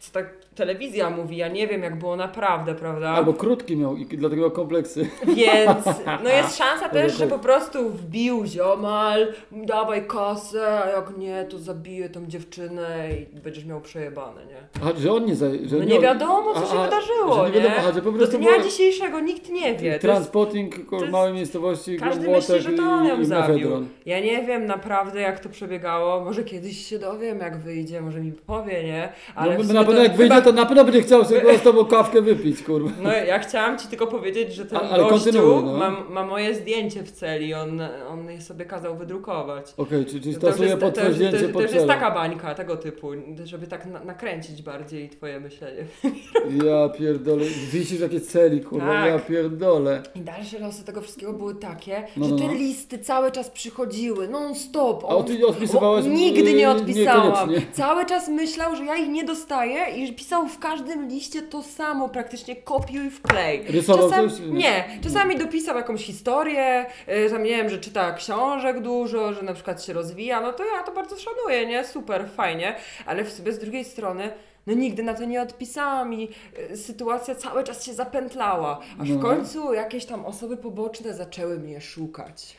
co 0.00 0.12
tak 0.12 0.42
telewizja 0.54 1.10
mówi, 1.10 1.36
ja 1.36 1.48
nie 1.48 1.66
wiem 1.68 1.82
jak 1.82 1.98
było 1.98 2.16
naprawdę, 2.16 2.74
prawda? 2.74 3.08
Albo 3.10 3.32
krótki 3.32 3.76
miał 3.76 3.96
i 3.96 4.06
dlatego 4.06 4.50
kompleksy. 4.50 5.08
Więc 5.26 5.86
no 6.24 6.30
jest 6.30 6.56
szansa 6.58 6.88
też, 6.88 7.12
że 7.18 7.26
po 7.26 7.38
prostu 7.38 7.90
wbił 7.90 8.46
ziomal, 8.46 9.32
dawaj 9.52 10.06
kasę, 10.06 10.68
a 10.84 10.88
jak 10.90 11.16
nie, 11.16 11.44
to 11.50 11.58
zabiję 11.58 12.08
tą 12.08 12.26
dziewczynę 12.26 13.08
i 13.32 13.40
będziesz 13.40 13.64
miał 13.64 13.80
przejebane, 13.80 14.40
nie? 14.46 14.82
A, 14.88 15.00
że 15.00 15.12
on 15.12 15.24
nie 15.24 15.34
że 15.36 15.76
No 15.78 15.84
nie 15.84 16.00
wiadomo, 16.00 16.54
co 16.54 16.62
a- 16.62 16.66
się 16.66 16.78
a- 16.78 16.84
wydarzyło, 16.84 17.48
nie 17.48 17.60
wiadomo, 17.60 17.92
że 17.94 18.02
po 18.02 18.10
Do 18.12 18.18
prostu 18.18 18.38
dnia 18.38 18.50
było- 18.50 18.62
dzisiejszego 18.62 19.20
nikt 19.20 19.50
nie 19.50 19.74
wie. 19.74 19.98
To 19.98 20.08
jest 20.08 20.32
małej 21.10 21.32
miejscowości, 21.34 21.96
Każdy 21.96 22.28
myśli, 22.28 22.60
że 22.60 22.72
to 22.72 22.82
on 22.82 23.06
ją 23.06 23.24
zabił. 23.24 23.70
Ja 24.06 24.20
nie 24.20 24.42
wiem 24.42 24.66
naprawdę, 24.66 25.20
jak 25.20 25.40
to 25.40 25.48
przebiegało. 25.48 26.24
Może 26.24 26.44
kiedyś 26.44 26.86
się 26.86 26.98
dowiem, 26.98 27.38
jak 27.38 27.58
wyjdzie, 27.58 28.00
może 28.00 28.11
może 28.12 28.24
mi 28.24 28.32
powie, 28.32 28.84
nie? 28.84 29.12
Ale 29.34 29.58
no, 29.58 29.74
na 29.74 29.84
pewno 29.84 30.02
jak 30.02 30.16
wyjdzie, 30.16 30.34
chyba- 30.34 30.44
to 30.46 30.52
na 30.52 30.66
pewno 30.66 30.84
będzie 30.84 31.02
chciał 31.02 31.24
sobie 31.24 31.58
z 31.58 31.62
tobą 31.62 31.84
kawkę 31.84 32.22
wypić, 32.22 32.62
kurwa. 32.62 32.90
No 33.02 33.12
ja 33.12 33.38
chciałam 33.38 33.78
ci 33.78 33.88
tylko 33.88 34.06
powiedzieć, 34.06 34.54
że 34.54 34.66
ten 34.66 34.78
A- 34.78 34.90
ale 34.90 35.04
gościu 35.04 35.62
no. 35.62 35.62
ma, 35.78 35.90
ma 36.10 36.26
moje 36.26 36.54
zdjęcie 36.54 37.02
w 37.02 37.10
celi, 37.10 37.54
on, 37.54 37.80
on 38.10 38.30
je 38.30 38.40
sobie 38.40 38.64
kazał 38.64 38.96
wydrukować. 38.96 39.74
Okej, 39.76 40.06
czyli, 40.06 40.20
czyli 40.20 40.34
To 40.34 40.40
stosuje 40.40 40.68
jest, 40.68 40.80
pod 40.80 40.94
to, 40.94 41.00
to, 41.00 41.12
zdjęcie 41.12 41.36
już- 41.38 41.46
to 41.46 41.52
pod 41.52 41.62
już 41.62 41.72
jest 41.72 41.86
taka 41.86 42.10
bańka 42.10 42.54
tego 42.54 42.76
typu, 42.76 43.08
żeby 43.44 43.66
tak 43.66 43.86
na, 43.86 44.04
nakręcić 44.04 44.62
bardziej 44.62 45.08
twoje 45.10 45.40
myślenie. 45.40 45.84
Ja 46.64 46.88
pierdolę, 46.88 47.44
wisisz 47.72 48.00
jakie 48.00 48.20
celi, 48.20 48.60
kurwa, 48.60 48.86
Tak. 48.92 49.06
ja 49.06 49.18
pierdolę. 49.18 50.02
I 50.14 50.20
dalsze 50.20 50.58
losy 50.58 50.84
tego 50.84 51.00
wszystkiego 51.00 51.32
były 51.32 51.54
takie, 51.54 52.02
No, 52.16 52.24
że 52.24 52.30
no, 52.30 52.38
te 52.38 52.46
no. 52.46 52.52
listy 52.52 52.98
cały 52.98 53.30
czas 53.32 53.50
przychodziły, 53.50 54.28
non 54.28 54.54
stop. 54.54 55.04
A 55.04 55.08
o, 55.08 55.22
ty 55.22 55.46
odpisywałaś? 55.46 56.04
O, 56.04 56.08
nigdy 56.08 56.54
nie 56.54 56.70
odpisałam. 56.70 57.30
niekoniecznie. 57.50 57.72
Cały 58.02 58.20
czas 58.20 58.28
myślał, 58.28 58.76
że 58.76 58.84
ja 58.84 58.96
ich 58.96 59.08
nie 59.08 59.24
dostaję 59.24 59.96
i 59.96 60.06
że 60.06 60.12
pisał 60.12 60.48
w 60.48 60.58
każdym 60.58 61.08
liście 61.08 61.42
to 61.42 61.62
samo, 61.62 62.08
praktycznie 62.08 62.56
kopiuj 62.56 63.10
wklej. 63.10 63.64
Rysował 63.68 64.10
Czasem, 64.10 64.30
coś? 64.30 64.38
Nie, 64.40 64.84
czasami 65.02 65.38
dopisał 65.38 65.76
jakąś 65.76 66.04
historię, 66.04 66.86
y, 67.26 67.30
tam 67.30 67.42
nie 67.42 67.56
wiem, 67.56 67.68
że 67.68 67.78
czyta 67.78 68.12
książek 68.12 68.80
dużo, 68.80 69.32
że 69.32 69.42
na 69.42 69.54
przykład 69.54 69.84
się 69.84 69.92
rozwija, 69.92 70.40
no 70.40 70.52
to 70.52 70.64
ja 70.64 70.82
to 70.82 70.92
bardzo 70.92 71.16
szanuję, 71.16 71.66
nie? 71.66 71.84
Super, 71.84 72.28
fajnie, 72.36 72.74
ale 73.06 73.24
w 73.24 73.32
sobie 73.32 73.52
z 73.52 73.58
drugiej 73.58 73.84
strony 73.84 74.32
no 74.66 74.74
nigdy 74.74 75.02
na 75.02 75.14
to 75.14 75.24
nie 75.24 75.42
odpisałam 75.42 76.14
i 76.14 76.28
y, 76.72 76.76
sytuacja 76.76 77.34
cały 77.34 77.64
czas 77.64 77.84
się 77.84 77.94
zapętlała, 77.94 78.78
aż 79.00 79.08
No. 79.08 79.14
w 79.16 79.22
końcu 79.22 79.74
jakieś 79.74 80.04
tam 80.04 80.26
osoby 80.26 80.56
poboczne 80.56 81.14
zaczęły 81.14 81.58
mnie 81.58 81.80
szukać. 81.80 82.56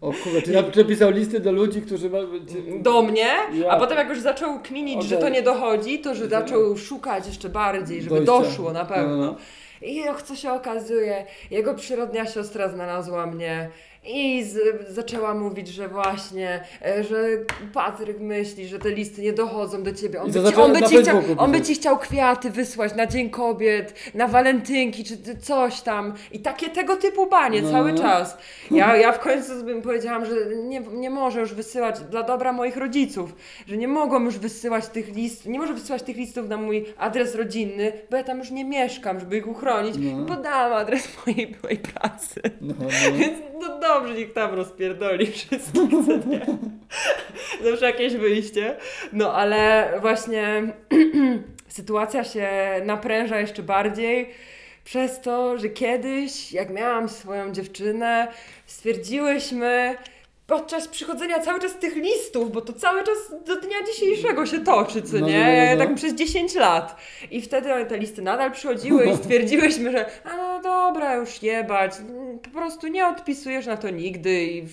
O 0.00 0.12
kurwa, 0.12 0.40
czy 0.44 0.52
ja 0.58 0.62
przepisał 0.62 1.10
listy 1.10 1.40
do 1.40 1.52
ludzi, 1.52 1.82
którzy... 1.82 2.10
Ma... 2.10 2.18
Do 2.80 3.02
mnie, 3.02 3.28
Ja. 3.52 3.68
a 3.70 3.78
potem 3.80 3.98
jak 3.98 4.08
już 4.08 4.20
zaczął 4.20 4.60
kminić, 4.60 5.02
że 5.04 5.16
to 5.16 5.28
nie 5.28 5.42
dochodzi, 5.42 5.98
to 5.98 6.14
że 6.14 6.28
zaczął 6.28 6.76
szukać 6.76 7.26
jeszcze 7.26 7.48
bardziej, 7.48 8.02
żeby 8.02 8.20
Dojścia. 8.20 8.32
doszło 8.48 8.72
na 8.72 8.84
pewno. 8.84 9.16
No. 9.16 9.36
I 9.82 9.96
jak 9.96 10.22
co 10.22 10.36
się 10.36 10.52
okazuje, 10.52 11.26
jego 11.50 11.74
przyrodnia 11.74 12.26
siostra 12.26 12.68
znalazła 12.68 13.26
mnie 13.26 13.68
i 14.06 14.44
z, 14.44 14.58
zaczęła 14.94 15.34
mówić, 15.34 15.68
że 15.68 15.88
właśnie, 15.88 16.60
e, 16.84 17.04
że 17.04 17.16
Patryk 17.72 18.20
myśli, 18.20 18.66
że 18.68 18.78
te 18.78 18.90
listy 18.90 19.22
nie 19.22 19.32
dochodzą 19.32 19.82
do 19.82 19.92
ciebie. 19.92 20.20
On, 20.22 20.28
I 20.28 20.32
by 20.32 20.38
ci, 20.38 20.44
zaczęła 20.44 20.64
on, 20.64 20.72
by 20.72 20.80
na 20.80 20.88
ci 20.88 20.96
chciał, 20.96 21.16
Facebooku 21.16 21.44
on 21.44 21.52
by 21.52 21.58
pisać. 21.58 21.68
ci 21.74 21.80
chciał 21.80 21.98
kwiaty 21.98 22.50
wysłać 22.50 22.94
na 22.94 23.06
Dzień 23.06 23.30
Kobiet, 23.30 23.94
na 24.14 24.28
walentynki, 24.28 25.04
czy 25.04 25.16
ty- 25.16 25.36
coś 25.36 25.80
tam. 25.80 26.14
I 26.32 26.40
takie 26.40 26.68
tego 26.70 26.96
typu 26.96 27.26
banie 27.26 27.62
No. 27.62 27.70
cały 27.70 27.94
czas. 27.94 28.38
Ja, 28.70 28.96
ja 28.96 29.12
w 29.12 29.18
końcu 29.20 29.64
bym 29.64 29.82
powiedziałam, 29.82 30.24
że 30.26 30.32
nie, 30.64 30.80
nie 30.80 31.10
może 31.10 31.40
już 31.40 31.54
wysyłać 31.54 32.00
dla 32.00 32.22
dobra 32.22 32.52
moich 32.52 32.76
rodziców, 32.76 33.34
że 33.66 33.76
nie 33.76 33.88
mogą 33.88 34.20
już 34.24 34.38
wysyłać 34.38 34.86
tych 34.88 35.14
listów, 35.14 35.46
nie 35.46 35.58
może 35.58 35.74
wysyłać 35.74 36.02
tych 36.02 36.16
listów 36.16 36.48
na 36.48 36.56
mój 36.56 36.84
adres 36.98 37.34
rodzinny, 37.34 37.92
bo 38.10 38.16
ja 38.16 38.24
tam 38.24 38.38
już 38.38 38.50
nie 38.50 38.64
mieszkam, 38.64 39.20
żeby 39.20 39.36
ich 39.38 39.48
uchronić. 39.48 39.94
No. 39.98 40.26
Podałam 40.36 40.72
adres 40.72 41.08
mojej 41.26 41.46
byłej 41.46 41.78
pracy. 41.78 42.40
No, 42.60 42.74
no. 42.80 42.86
Więc 43.16 43.38
no 43.60 43.78
dobrze, 44.00 44.26
tam 44.26 44.54
rozpierdoli 44.54 45.26
wszystkich, 45.32 45.90
co 46.06 46.28
nie? 46.28 46.46
Zawsze 47.70 47.86
jakieś 47.86 48.16
wyjście. 48.16 48.76
No 49.12 49.34
ale 49.34 49.92
właśnie 50.00 50.72
sytuacja 51.68 52.24
się 52.24 52.48
napręża 52.84 53.40
jeszcze 53.40 53.62
bardziej 53.62 54.30
przez 54.84 55.20
to, 55.20 55.58
że 55.58 55.68
kiedyś, 55.68 56.52
jak 56.52 56.70
miałam 56.70 57.08
swoją 57.08 57.52
dziewczynę, 57.52 58.28
stwierdziłyśmy 58.66 59.96
podczas 60.46 60.88
przychodzenia 60.88 61.40
cały 61.40 61.60
czas 61.60 61.74
tych 61.78 61.96
listów, 61.96 62.52
bo 62.52 62.60
to 62.60 62.72
cały 62.72 63.04
czas 63.04 63.16
do 63.46 63.56
dnia 63.60 63.76
dzisiejszego 63.92 64.46
się 64.46 64.58
toczy, 64.60 65.02
co 65.02 65.18
No, 65.18 65.26
nie? 65.28 65.66
no, 65.70 65.78
no. 65.84 65.86
Tak 65.86 65.94
przez 65.96 66.14
10 66.14 66.54
lat. 66.54 66.96
I 67.30 67.42
wtedy 67.42 67.68
te 67.88 67.98
listy 67.98 68.22
nadal 68.22 68.52
przychodziły 68.52 69.06
i 69.06 69.16
stwierdziłyśmy, 69.22 69.92
że 69.92 70.06
a 70.24 70.36
no 70.36 70.60
dobra, 70.62 71.14
już 71.14 71.42
jebać, 71.42 71.92
po 72.42 72.50
prostu 72.58 72.86
nie 72.88 73.06
odpisujesz 73.06 73.66
na 73.66 73.76
to 73.76 73.90
nigdy 73.90 74.44
i 74.44 74.64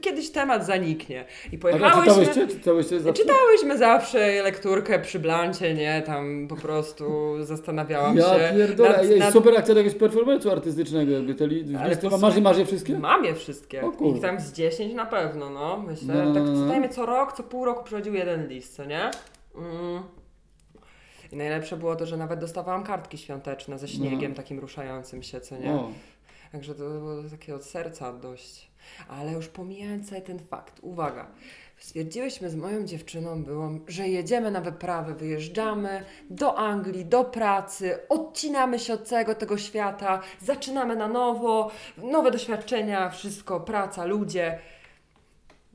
kiedyś 0.00 0.30
temat 0.30 0.66
zaniknie. 0.66 1.24
I 1.52 1.56
A 1.56 1.58
pojechałyśmy... 1.58 2.04
czytałyście? 2.26 2.46
Czytałyście 2.48 3.00
zawsze? 3.00 3.22
Czytałyśmy 3.22 3.78
zawsze 3.78 4.42
lekturkę 4.42 4.98
przy 4.98 5.18
blancie, 5.18 5.74
nie? 5.74 6.02
Tam 6.06 6.46
po 6.48 6.56
prostu 6.56 7.04
zastanawiałam 7.40 8.16
Ja 8.16 8.24
się. 8.24 8.54
pierdolę, 8.56 8.90
nad- 8.90 9.26
ej, 9.26 9.32
super 9.32 9.58
akcja 9.58 9.74
jakiegoś 9.74 9.98
performance'u 10.00 10.52
artystycznego, 10.52 11.12
jakby 11.12 11.34
te 11.34 11.46
listy, 11.46 11.72
masz, 12.20 12.40
masz 12.40 12.58
je 12.58 12.66
wszystkie? 12.66 12.98
Mam 12.98 13.24
je 13.24 13.34
wszystkie. 13.34 13.82
O. 13.82 13.92
Ich 14.16 14.20
tam 14.22 14.40
z 14.40 14.52
10 14.52 14.94
na 14.94 15.06
pewno, 15.16 15.50
no. 15.50 15.76
Myślę, 15.86 16.14
No, 16.14 16.24
no, 16.24 16.34
tak 16.34 16.42
no, 16.42 16.52
no. 16.52 16.58
co 16.60 16.66
najmniej 16.66 16.90
co 16.90 17.06
rok, 17.06 17.32
co 17.32 17.42
pół 17.42 17.64
roku 17.64 17.84
przychodził 17.84 18.14
jeden 18.14 18.48
list, 18.48 18.76
co 18.76 18.84
nie? 18.84 19.10
Mm. 19.56 20.02
I 21.32 21.36
najlepsze 21.36 21.76
było 21.76 21.96
to, 21.96 22.06
że 22.06 22.16
nawet 22.16 22.40
dostawałam 22.40 22.84
kartki 22.84 23.18
świąteczne 23.18 23.78
ze 23.78 23.88
śniegiem 23.88 24.30
No. 24.30 24.36
takim 24.36 24.58
ruszającym 24.58 25.22
się, 25.22 25.40
co 25.40 25.56
nie? 25.56 25.72
O, 25.72 25.88
Także 26.52 26.74
to 26.74 26.78
było 26.84 27.22
takie 27.30 27.54
od 27.54 27.64
serca 27.64 28.12
dość. 28.12 28.70
Ale 29.08 29.32
już 29.32 29.48
pomijając 29.48 30.10
cały 30.10 30.20
ten 30.22 30.38
fakt, 30.38 30.78
uwaga. 30.82 31.26
Stwierdziłyśmy 31.78 32.50
z 32.50 32.56
moją 32.56 32.84
dziewczyną, 32.84 33.44
było, 33.44 33.70
że 33.88 34.08
jedziemy 34.08 34.50
na 34.50 34.60
wyprawę, 34.60 35.14
wyjeżdżamy 35.14 36.04
do 36.30 36.58
Anglii, 36.58 37.04
do 37.04 37.24
pracy, 37.24 37.98
odcinamy 38.08 38.78
się 38.78 38.92
od 38.94 39.02
całego 39.02 39.34
tego 39.34 39.58
świata, 39.58 40.20
zaczynamy 40.40 40.96
na 40.96 41.08
nowo, 41.08 41.70
nowe 41.98 42.30
doświadczenia, 42.30 43.10
wszystko, 43.10 43.60
praca, 43.60 44.04
ludzie. 44.04 44.58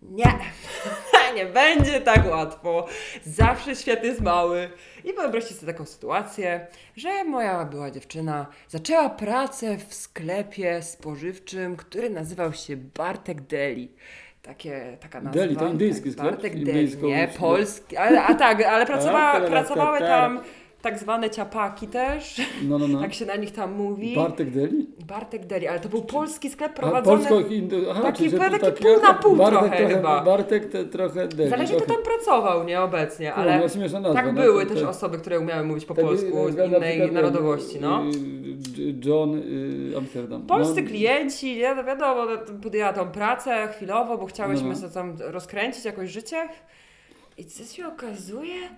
Nie, 0.01 0.39
nie 1.35 1.45
będzie 1.45 2.01
tak 2.01 2.31
łatwo. 2.31 2.87
Zawsze 3.23 3.75
świat 3.75 4.03
jest 4.03 4.21
mały. 4.21 4.69
I 5.03 5.13
wyobraźcie 5.13 5.53
sobie 5.53 5.73
taką 5.73 5.85
sytuację, 5.85 6.67
że 6.95 7.23
moja 7.23 7.65
była 7.65 7.91
dziewczyna 7.91 8.47
zaczęła 8.67 9.09
pracę 9.09 9.77
w 9.77 9.93
sklepie 9.93 10.81
spożywczym, 10.81 11.75
który 11.75 12.09
nazywał 12.09 12.53
się 12.53 12.77
Bartek 12.77 13.41
Deli. 13.41 13.91
Takie, 14.41 14.97
taka 14.99 15.21
nazwa. 15.21 15.41
Deli, 15.41 15.57
to 15.57 15.67
indyjski 15.67 16.11
sklep? 16.11 16.31
Bartek 16.31 16.63
Deli, 16.63 16.97
nie, 16.97 17.27
polski. 17.39 17.97
Ale, 17.97 18.23
a 18.23 18.33
tak, 18.33 18.63
ale 18.63 18.85
pracowała, 18.85 19.31
tak, 19.33 19.41
tak, 19.41 19.51
pracowały 19.51 19.99
tak. 19.99 20.07
tam 20.07 20.39
tak 20.81 20.99
zwane 20.99 21.29
ciapaki 21.29 21.87
też. 21.87 22.41
no, 22.63 22.77
no, 22.77 22.87
no. 22.87 23.01
Tak 23.07 23.13
się 23.13 23.25
na 23.25 23.35
nich 23.35 23.51
tam 23.51 23.73
mówi. 23.73 24.15
Bartek 24.15 24.49
Deli? 24.51 24.87
Bartek 25.07 25.45
Deli, 25.45 25.67
ale 25.67 25.79
to 25.79 25.89
był 25.89 26.01
polski 26.01 26.49
sklep 26.49 26.73
prowadzony... 26.73 27.25
polsko. 27.25 27.49
Aha, 27.91 28.01
taki- 28.01 28.23
czyli 28.23 28.39
taki 28.59 28.83
pół 28.83 29.01
na 29.01 29.13
pół 29.13 29.35
Bartek 29.35 29.59
trochę 29.59 29.87
chyba. 29.87 30.23
Bartek 30.23 30.69
te, 30.69 30.85
trochę 30.85 31.27
Deli. 31.27 31.49
Zależy 31.49 31.73
kto 31.75 31.85
tam 31.85 32.03
pracował, 32.03 32.63
nie 32.63 32.81
obecnie, 32.81 33.31
Kurwa, 33.31 33.41
ale 33.41 33.59
no, 33.59 33.69
śmieszna 33.69 33.99
nazwa, 33.99 34.21
tak 34.21 34.25
no, 34.35 34.41
były 34.41 34.65
też 34.65 34.83
osoby, 34.83 35.17
które 35.17 35.39
umiały 35.39 35.63
mówić 35.63 35.85
po 35.85 35.95
polsku 35.95 36.51
z 36.51 36.57
innej 36.67 37.11
narodowości, 37.11 37.79
no. 37.81 38.03
John 39.05 39.35
y, 39.93 39.97
Amsterdam. 39.97 40.41
Polscy 40.41 40.81
no, 40.81 40.87
klienci, 40.87 41.55
nie, 41.55 41.75
no 41.75 41.83
wiadomo, 41.83 42.25
no, 42.25 42.59
podjęła 42.63 42.93
tą 42.93 43.11
pracę 43.11 43.67
chwilowo, 43.75 44.17
bo 44.17 44.25
chciałyśmy 44.25 44.69
No. 44.69 44.75
sobie 44.75 44.93
tam 44.93 45.17
rozkręcić 45.19 45.85
jakoś 45.85 46.09
życie. 46.09 46.49
I 47.37 47.45
co 47.45 47.63
się 47.63 47.87
okazuje? 47.87 48.69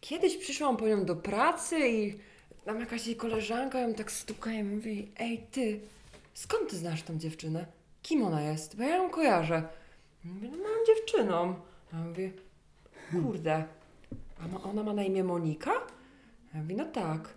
Kiedyś 0.00 0.36
przyszłam 0.36 0.76
po 0.76 0.88
nią 0.88 1.04
do 1.04 1.16
pracy 1.16 1.88
i 1.88 2.18
tam 2.64 2.80
jakaś 2.80 3.06
jej 3.06 3.16
koleżanka 3.16 3.80
ją 3.80 3.94
tak 3.94 4.12
stuka 4.12 4.52
i 4.52 4.64
mówi, 4.64 5.08
ej 5.18 5.46
ty, 5.50 5.80
skąd 6.34 6.70
ty 6.70 6.76
znasz 6.76 7.02
tą 7.02 7.18
dziewczynę? 7.18 7.66
Kim 8.02 8.22
ona 8.22 8.42
jest? 8.42 8.76
Bo 8.76 8.82
ja 8.82 8.96
ją 8.96 9.10
kojarzę. 9.10 9.68
Mówię, 10.24 10.48
no 10.52 10.56
mam 10.56 10.86
dziewczyną. 10.86 11.54
A 11.92 11.96
ja 11.96 12.04
mówię, 12.04 12.32
kurde, 13.10 13.64
a 14.38 14.48
ma, 14.48 14.62
ona 14.62 14.82
ma 14.82 14.92
na 14.92 15.02
imię 15.02 15.24
Monika? 15.24 15.72
A 16.52 16.56
ja 16.56 16.62
mówię, 16.62 16.76
no 16.76 16.84
tak, 16.84 17.34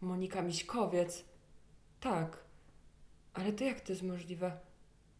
Monika 0.00 0.42
Miśkowiec. 0.42 1.24
Tak. 2.00 2.42
Ale 3.34 3.52
to 3.52 3.64
jak 3.64 3.80
to 3.80 3.92
jest 3.92 4.02
możliwe? 4.02 4.52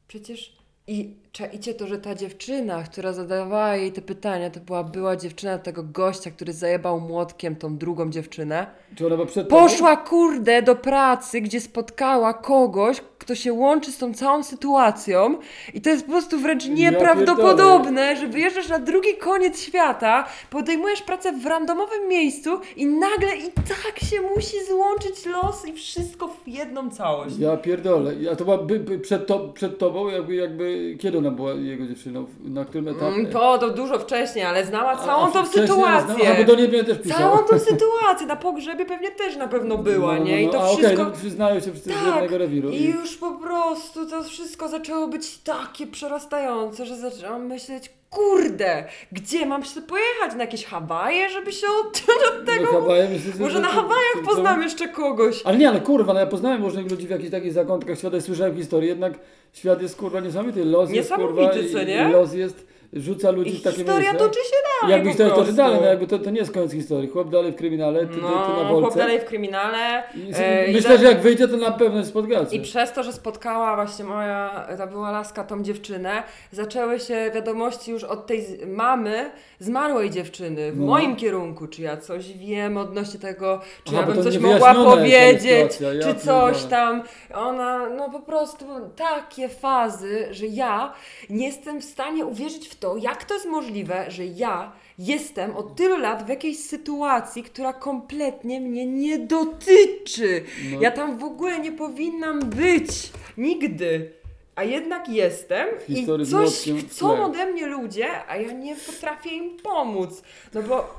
Przecież 0.08 0.56
i 0.86 1.16
czaicie 1.32 1.74
to, 1.74 1.86
że 1.86 1.98
ta 1.98 2.14
dziewczyna, 2.14 2.82
która 2.82 3.12
zadawała 3.12 3.76
jej 3.76 3.92
te 3.92 4.02
pytania, 4.02 4.50
to 4.50 4.60
była 4.60 4.84
była 4.84 5.16
dziewczyna 5.16 5.58
tego 5.58 5.82
gościa, 5.82 6.30
który 6.30 6.52
zajebał 6.52 7.00
młotkiem 7.00 7.56
tą 7.56 7.76
drugą 7.76 8.10
dziewczynę. 8.10 8.66
Czy 8.94 9.06
ona 9.06 9.16
była 9.16 9.28
przed 9.28 9.48
tobą? 9.48 9.62
Poszła 9.62 9.96
kurde 9.96 10.62
do 10.62 10.76
pracy, 10.76 11.40
gdzie 11.40 11.60
spotkała 11.60 12.34
kogoś, 12.34 13.00
kto 13.22 13.34
się 13.34 13.52
łączy 13.52 13.92
z 13.92 13.98
tą 13.98 14.14
całą 14.14 14.42
sytuacją 14.42 15.38
i 15.74 15.80
to 15.80 15.90
jest 15.90 16.04
po 16.06 16.12
prostu 16.12 16.38
wręcz 16.38 16.66
Ja 16.66 16.72
nieprawdopodobne, 16.74 18.16
że 18.16 18.26
wyjeżdżasz 18.26 18.68
na 18.68 18.78
drugi 18.78 19.16
koniec 19.16 19.60
świata, 19.60 20.24
podejmujesz 20.50 21.02
pracę 21.02 21.32
w 21.32 21.46
randomowym 21.46 22.08
miejscu 22.08 22.60
i 22.76 22.86
nagle 22.86 23.36
i 23.36 23.50
tak 23.52 24.00
się 24.10 24.20
musi 24.20 24.64
złączyć 24.68 25.26
los 25.26 25.66
i 25.68 25.72
wszystko 25.72 26.28
w 26.28 26.48
jedną 26.48 26.90
całość. 26.90 27.38
Ja 27.38 27.56
pierdolę. 27.56 28.12
A 28.32 28.36
to 28.36 28.44
była 28.44 28.58
by, 28.58 28.78
by 28.78 28.98
przed, 28.98 29.26
to, 29.26 29.38
przed 29.48 29.78
tobą, 29.78 30.08
jakby, 30.08 30.34
jakby 30.34 30.96
kiedy 31.00 31.18
ona 31.18 31.30
była 31.30 31.52
jego 31.52 31.86
dziewczyną? 31.86 32.26
Na 32.44 32.64
którym 32.64 32.88
etapie? 32.88 33.06
Mm, 33.06 33.26
To, 33.32 33.58
to 33.58 33.70
dużo 33.70 33.98
wcześniej, 33.98 34.44
ale 34.44 34.64
znała 34.66 34.90
A- 34.90 35.04
całą 35.06 35.28
a 35.28 35.30
tą 35.30 35.42
wcześniej 35.44 35.66
sytuację. 35.68 36.14
znała- 36.24 36.38
A, 36.40 36.44
do 36.44 36.54
niej 36.54 36.84
też 36.84 36.98
pisał. 36.98 37.18
Całą 37.18 37.38
tą 37.38 37.58
sytuację, 37.58 38.26
na 38.26 38.36
pogrzebie 38.36 38.84
pewnie 38.84 39.10
też 39.10 39.36
na 39.36 39.48
pewno 39.48 39.78
była, 39.78 40.12
No, 40.12 40.18
no, 40.18 40.24
nie? 40.26 40.42
I 40.42 40.46
no, 40.46 40.52
to 40.52 40.62
a, 40.62 40.66
wszystko... 40.66 41.02
Okej, 41.02 41.14
no, 41.24 41.30
znają 41.30 41.60
się 41.60 41.70
wszyscy 41.72 41.90
z 41.90 41.94
Tak, 41.94 42.06
jednego 42.06 42.38
rewiru. 42.38 42.70
I 42.70 42.84
już 42.84 43.11
po 43.16 43.30
prostu 43.30 44.06
to 44.06 44.24
wszystko 44.24 44.68
zaczęło 44.68 45.08
być 45.08 45.38
takie 45.38 45.86
przerastające, 45.86 46.86
że 46.86 46.96
zaczęłam 46.96 47.46
myśleć, 47.46 47.90
kurde, 48.10 48.84
gdzie 49.12 49.46
mam 49.46 49.64
się 49.64 49.80
pojechać? 49.82 50.34
Na 50.36 50.40
jakieś 50.44 50.64
Hawaje, 50.64 51.30
żeby 51.30 51.52
się 51.52 51.66
od, 51.80 52.02
od 52.38 52.46
tego... 52.46 52.66
Hawaje, 52.72 53.08
myślę, 53.08 53.32
że- 53.32 53.38
Może 53.38 53.54
że- 53.54 53.60
na 53.60 53.68
Hawajach 53.68 54.16
że- 54.16 54.22
poznam 54.22 54.62
jeszcze 54.62 54.88
kogoś. 54.88 55.42
Ale 55.44 55.58
nie, 55.58 55.68
ale 55.68 55.80
kurwa, 55.80 56.14
no 56.14 56.20
ja 56.20 56.26
poznałem 56.26 56.64
różnych 56.64 56.90
ludzi 56.90 57.06
w 57.06 57.10
jakichś 57.10 57.30
takich 57.30 57.52
zakątkach 57.52 57.98
świata 57.98 58.16
i 58.16 58.20
słyszałem 58.20 58.56
historię, 58.56 58.88
jednak 58.88 59.12
świat 59.52 59.82
jest 59.82 59.96
kurwa 59.96 60.20
niesamowity. 60.20 60.64
Los 60.64 60.90
jest 60.90 61.12
kurwa, 61.14 61.52
i- 61.52 61.72
co 61.72 61.82
nie? 61.82 62.06
i 62.08 62.12
los 62.12 62.34
jest, 62.34 62.66
rzuca 62.92 63.30
I 63.30 63.34
ludzi 63.34 63.50
w 63.58 63.62
takie 63.62 63.76
historia 63.76 64.14
toczy 64.14 64.38
się 64.40 64.56
dalej 64.82 64.96
Jakbyś 64.96 65.16
po 65.16 65.28
to 65.28 65.34
prostu. 65.34 65.54
dalej, 65.54 65.78
no 65.80 65.86
jakby 65.86 66.06
to, 66.06 66.18
to 66.18 66.30
nie 66.30 66.38
jest 66.40 66.52
koniec 66.54 66.72
historii. 66.72 67.10
Chłop 67.10 67.30
dalej 67.30 67.52
w 67.52 67.56
kryminale, 67.56 68.00
ty, 68.00 68.06
ty, 68.06 68.14
ty 68.14 68.22
na 68.22 68.28
No, 68.30 68.68
chłop 68.68 68.80
wolce. 68.82 68.98
dalej 68.98 69.20
w 69.20 69.24
kryminale. 69.24 70.02
I, 70.14 70.32
e, 70.38 70.66
i 70.66 70.72
myślę, 70.74 70.90
za- 70.90 70.96
że 71.02 71.04
jak 71.08 71.20
wyjdzie, 71.20 71.48
to 71.48 71.56
na 71.56 71.70
pewno 71.70 72.04
spotkacie. 72.04 72.56
I 72.56 72.60
przez 72.60 72.92
to, 72.92 73.02
że 73.02 73.12
spotkała 73.12 73.74
właśnie 73.76 74.04
moja, 74.04 74.66
ta 74.78 74.86
była 74.86 75.10
laska, 75.10 75.44
tą 75.44 75.62
dziewczynę, 75.62 76.22
zaczęły 76.52 77.00
się 77.00 77.30
wiadomości 77.34 77.90
już 77.90 78.04
od 78.04 78.26
tej 78.26 78.46
mamy 78.66 79.30
zmarłej 79.58 80.10
dziewczyny 80.10 80.72
w 80.72 80.80
No. 80.80 80.86
moim 80.86 81.16
kierunku, 81.16 81.66
czy 81.66 81.82
ja 81.82 81.96
coś 81.96 82.32
wiem 82.32 82.76
odnośnie 82.76 83.20
tego, 83.20 83.60
czy 83.84 83.92
Aha, 83.92 84.00
ja 84.00 84.06
bym 84.06 84.16
to 84.16 84.22
coś 84.22 84.38
mogła 84.38 84.74
powiedzieć, 84.74 85.80
ja 85.80 86.02
czy 86.02 86.14
coś 86.14 86.64
tam. 86.64 87.02
Ona, 87.34 87.88
no 87.88 88.10
po 88.10 88.20
prostu 88.20 88.64
takie 88.96 89.48
fazy, 89.48 90.28
że 90.30 90.46
ja 90.46 90.92
nie 91.30 91.46
jestem 91.46 91.80
w 91.80 91.84
stanie 91.84 92.26
uwierzyć 92.26 92.68
w 92.68 92.74
to, 92.78 92.96
jak 92.96 93.24
to 93.24 93.34
jest 93.34 93.46
możliwe, 93.46 94.04
że 94.08 94.24
ja 94.26 94.71
jestem 94.98 95.56
od 95.56 95.76
tylu 95.76 95.98
lat 95.98 96.26
w 96.26 96.28
jakiejś 96.28 96.58
sytuacji, 96.58 97.42
która 97.42 97.72
kompletnie 97.72 98.60
mnie 98.60 98.86
nie 98.86 99.18
dotyczy. 99.18 100.42
No. 100.72 100.80
Ja 100.80 100.90
tam 100.90 101.18
w 101.18 101.24
ogóle 101.24 101.58
nie 101.60 101.72
powinnam 101.72 102.40
być. 102.40 103.12
Nigdy. 103.38 104.10
A 104.56 104.64
jednak 104.64 105.08
jestem 105.08 105.68
i 105.88 106.06
coś 106.26 106.68
chcą 106.88 107.24
ode 107.24 107.46
mnie 107.52 107.66
ludzie, 107.66 108.06
a 108.28 108.36
ja 108.36 108.52
nie 108.52 108.76
potrafię 108.76 109.30
im 109.30 109.56
pomóc. 109.62 110.22
No 110.54 110.62
bo 110.62 110.94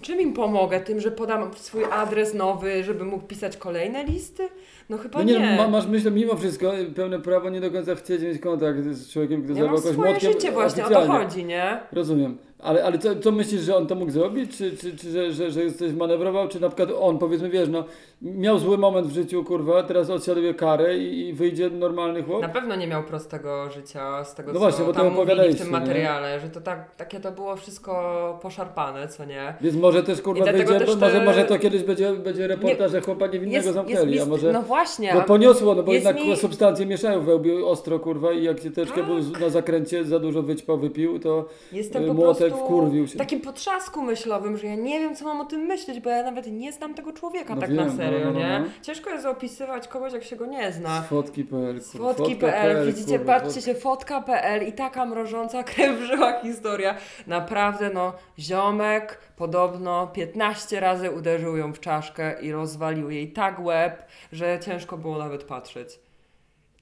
czym 0.00 0.20
im 0.20 0.32
pomogę? 0.32 0.80
Tym, 0.80 1.00
że 1.00 1.10
podam 1.10 1.54
swój 1.54 1.84
adres 1.84 2.34
nowy, 2.34 2.84
żeby 2.84 3.04
mógł 3.04 3.26
pisać 3.26 3.56
kolejne 3.56 4.04
listy? 4.04 4.48
No 4.90 4.98
chyba 4.98 5.18
No 5.18 5.24
nie. 5.24 5.38
nie, 5.40 5.56
ma, 5.56 5.68
masz 5.68 5.86
myślę 5.86 6.10
mimo 6.10 6.36
wszystko 6.36 6.72
pełne 6.96 7.20
prawo 7.20 7.50
nie 7.50 7.60
do 7.60 7.70
końca 7.70 7.94
chcieć 7.94 8.22
mieć 8.22 8.38
kontakt 8.40 8.78
z 8.84 9.12
człowiekiem, 9.12 9.42
który 9.42 9.54
ja 9.58 9.64
zabrał 9.64 9.76
kogoś 9.80 9.92
swoje 9.94 10.10
młotkiem 10.10 10.32
życie 10.32 10.52
właśnie, 10.52 10.86
o 10.86 10.88
to 10.88 10.98
oficjalnie. 10.98 11.24
chodzi, 11.24 11.44
nie? 11.44 11.80
Rozumiem. 11.92 12.38
Ale, 12.62 12.84
ale 12.84 12.98
co, 12.98 13.16
co 13.16 13.32
myślisz, 13.32 13.60
że 13.60 13.76
on 13.76 13.86
to 13.86 13.94
mógł 13.94 14.10
zrobić? 14.10 14.56
Czy, 14.56 14.76
czy, 14.76 14.96
czy 14.96 15.10
że, 15.10 15.32
że, 15.32 15.50
że 15.50 15.72
coś 15.72 15.92
manewrował? 15.92 16.48
Czy 16.48 16.60
na 16.60 16.68
przykład 16.68 16.88
on, 17.00 17.18
powiedzmy, 17.18 17.50
wiesz, 17.50 17.68
no, 17.68 17.84
miał 18.22 18.58
zły 18.58 18.78
moment 18.78 19.06
w 19.06 19.12
życiu, 19.14 19.44
kurwa, 19.44 19.82
teraz 19.82 20.10
odsiaduje 20.10 20.54
karę 20.54 20.98
i, 20.98 21.28
i 21.28 21.32
wyjdzie 21.32 21.70
normalny 21.70 22.22
chłop? 22.22 22.42
Na 22.42 22.48
pewno 22.48 22.76
nie 22.76 22.86
miał 22.86 23.02
prostego 23.02 23.70
życia 23.70 24.24
z 24.24 24.34
tego, 24.34 24.48
No 24.48 24.54
co 24.54 24.58
właśnie, 24.60 24.84
bo 24.84 24.92
tam 24.92 25.12
mówili 25.12 25.52
w 25.54 25.58
tym 25.58 25.66
nie? 25.66 25.72
materiale, 25.72 26.40
że 26.40 26.48
to 26.50 26.60
tak, 26.60 26.96
takie 26.96 27.20
to 27.20 27.32
było 27.32 27.56
wszystko 27.56 28.38
poszarpane, 28.42 29.08
co 29.08 29.24
nie? 29.24 29.54
Więc 29.60 29.76
może 29.76 30.02
też, 30.02 30.22
kurwa, 30.22 30.44
wyjdzie, 30.44 30.64
też 30.64 30.96
może, 30.96 31.12
te- 31.18 31.24
może 31.24 31.44
to 31.44 31.58
kiedyś 31.58 31.82
będzie, 31.82 32.12
będzie 32.12 32.46
reportaż, 32.46 32.90
że 32.92 33.00
chłopa 33.00 33.26
niewinnego 33.26 33.72
zamknęli, 33.72 34.20
a 34.20 34.26
może... 34.26 34.52
No 34.52 34.62
właśnie, 34.62 35.12
Bo 35.14 35.20
poniosło, 35.22 35.74
no 35.74 35.82
bo 35.82 35.92
jest 35.92 36.06
jednak 36.06 36.24
mi- 36.26 36.36
substancje 36.36 36.86
mieszają 36.86 37.20
w 37.20 37.24
wełbie 37.24 37.66
ostro, 37.66 37.98
kurwa, 37.98 38.32
i 38.32 38.42
jak 38.44 38.60
się 38.60 38.70
troszkę 38.70 38.96
Tak. 39.00 39.06
był 39.06 39.16
na 39.40 39.48
zakręcie, 39.48 40.04
za 40.04 40.18
dużo 40.18 40.42
wyćpał, 40.42 40.78
wypił, 40.78 41.18
to 41.18 41.44
Jestem 41.72 42.04
y, 42.10 42.14
młotek 42.14 42.54
wkurwił 42.56 43.06
się. 43.08 43.18
takim 43.18 43.40
potrzasku 43.40 44.02
myślowym, 44.02 44.56
że 44.56 44.66
ja 44.66 44.74
nie 44.74 45.00
wiem, 45.00 45.14
co 45.16 45.24
mam 45.24 45.40
o 45.40 45.44
tym 45.44 45.60
myśleć, 45.60 46.00
bo 46.00 46.10
ja 46.10 46.22
nawet 46.22 46.46
nie 46.52 46.72
znam 46.72 46.94
tego 46.94 47.12
człowieka 47.12 47.54
No 47.54 47.60
tak 47.60 47.70
wiem, 47.70 47.78
na 47.78 47.84
no, 47.86 47.92
serio, 48.12 48.26
no, 48.26 48.32
no, 48.32 48.38
nie? 48.38 48.60
no. 48.60 48.66
Ciężko 48.82 49.10
jest 49.10 49.26
opisywać 49.26 49.88
kogoś, 49.88 50.12
jak 50.12 50.24
się 50.24 50.36
go 50.36 50.46
nie 50.46 50.72
zna. 50.72 51.02
Fotki.pl, 51.02 51.80
fotka.pl, 51.80 52.86
widzicie, 52.86 53.18
kurwa, 53.18 53.40
patrzcie 53.40 53.62
się, 53.62 53.74
fotka.pl 53.74 54.68
i 54.68 54.72
taka 54.72 55.06
mrożąca 55.06 55.62
krew 55.72 55.98
w 56.00 56.02
żyłach 56.02 56.42
historia. 56.42 56.94
Naprawdę, 57.26 57.90
no, 57.94 58.12
ziomek 58.38 59.18
podobno 59.36 60.06
15 60.06 60.80
razy 60.80 61.10
uderzył 61.10 61.56
ją 61.56 61.72
w 61.72 61.80
czaszkę 61.80 62.42
i 62.42 62.52
rozwalił 62.52 63.10
jej 63.10 63.32
tak 63.32 63.60
łeb, 63.60 64.06
że 64.32 64.60
ciężko 64.60 64.96
było 64.98 65.18
nawet 65.18 65.44
patrzeć. 65.44 66.00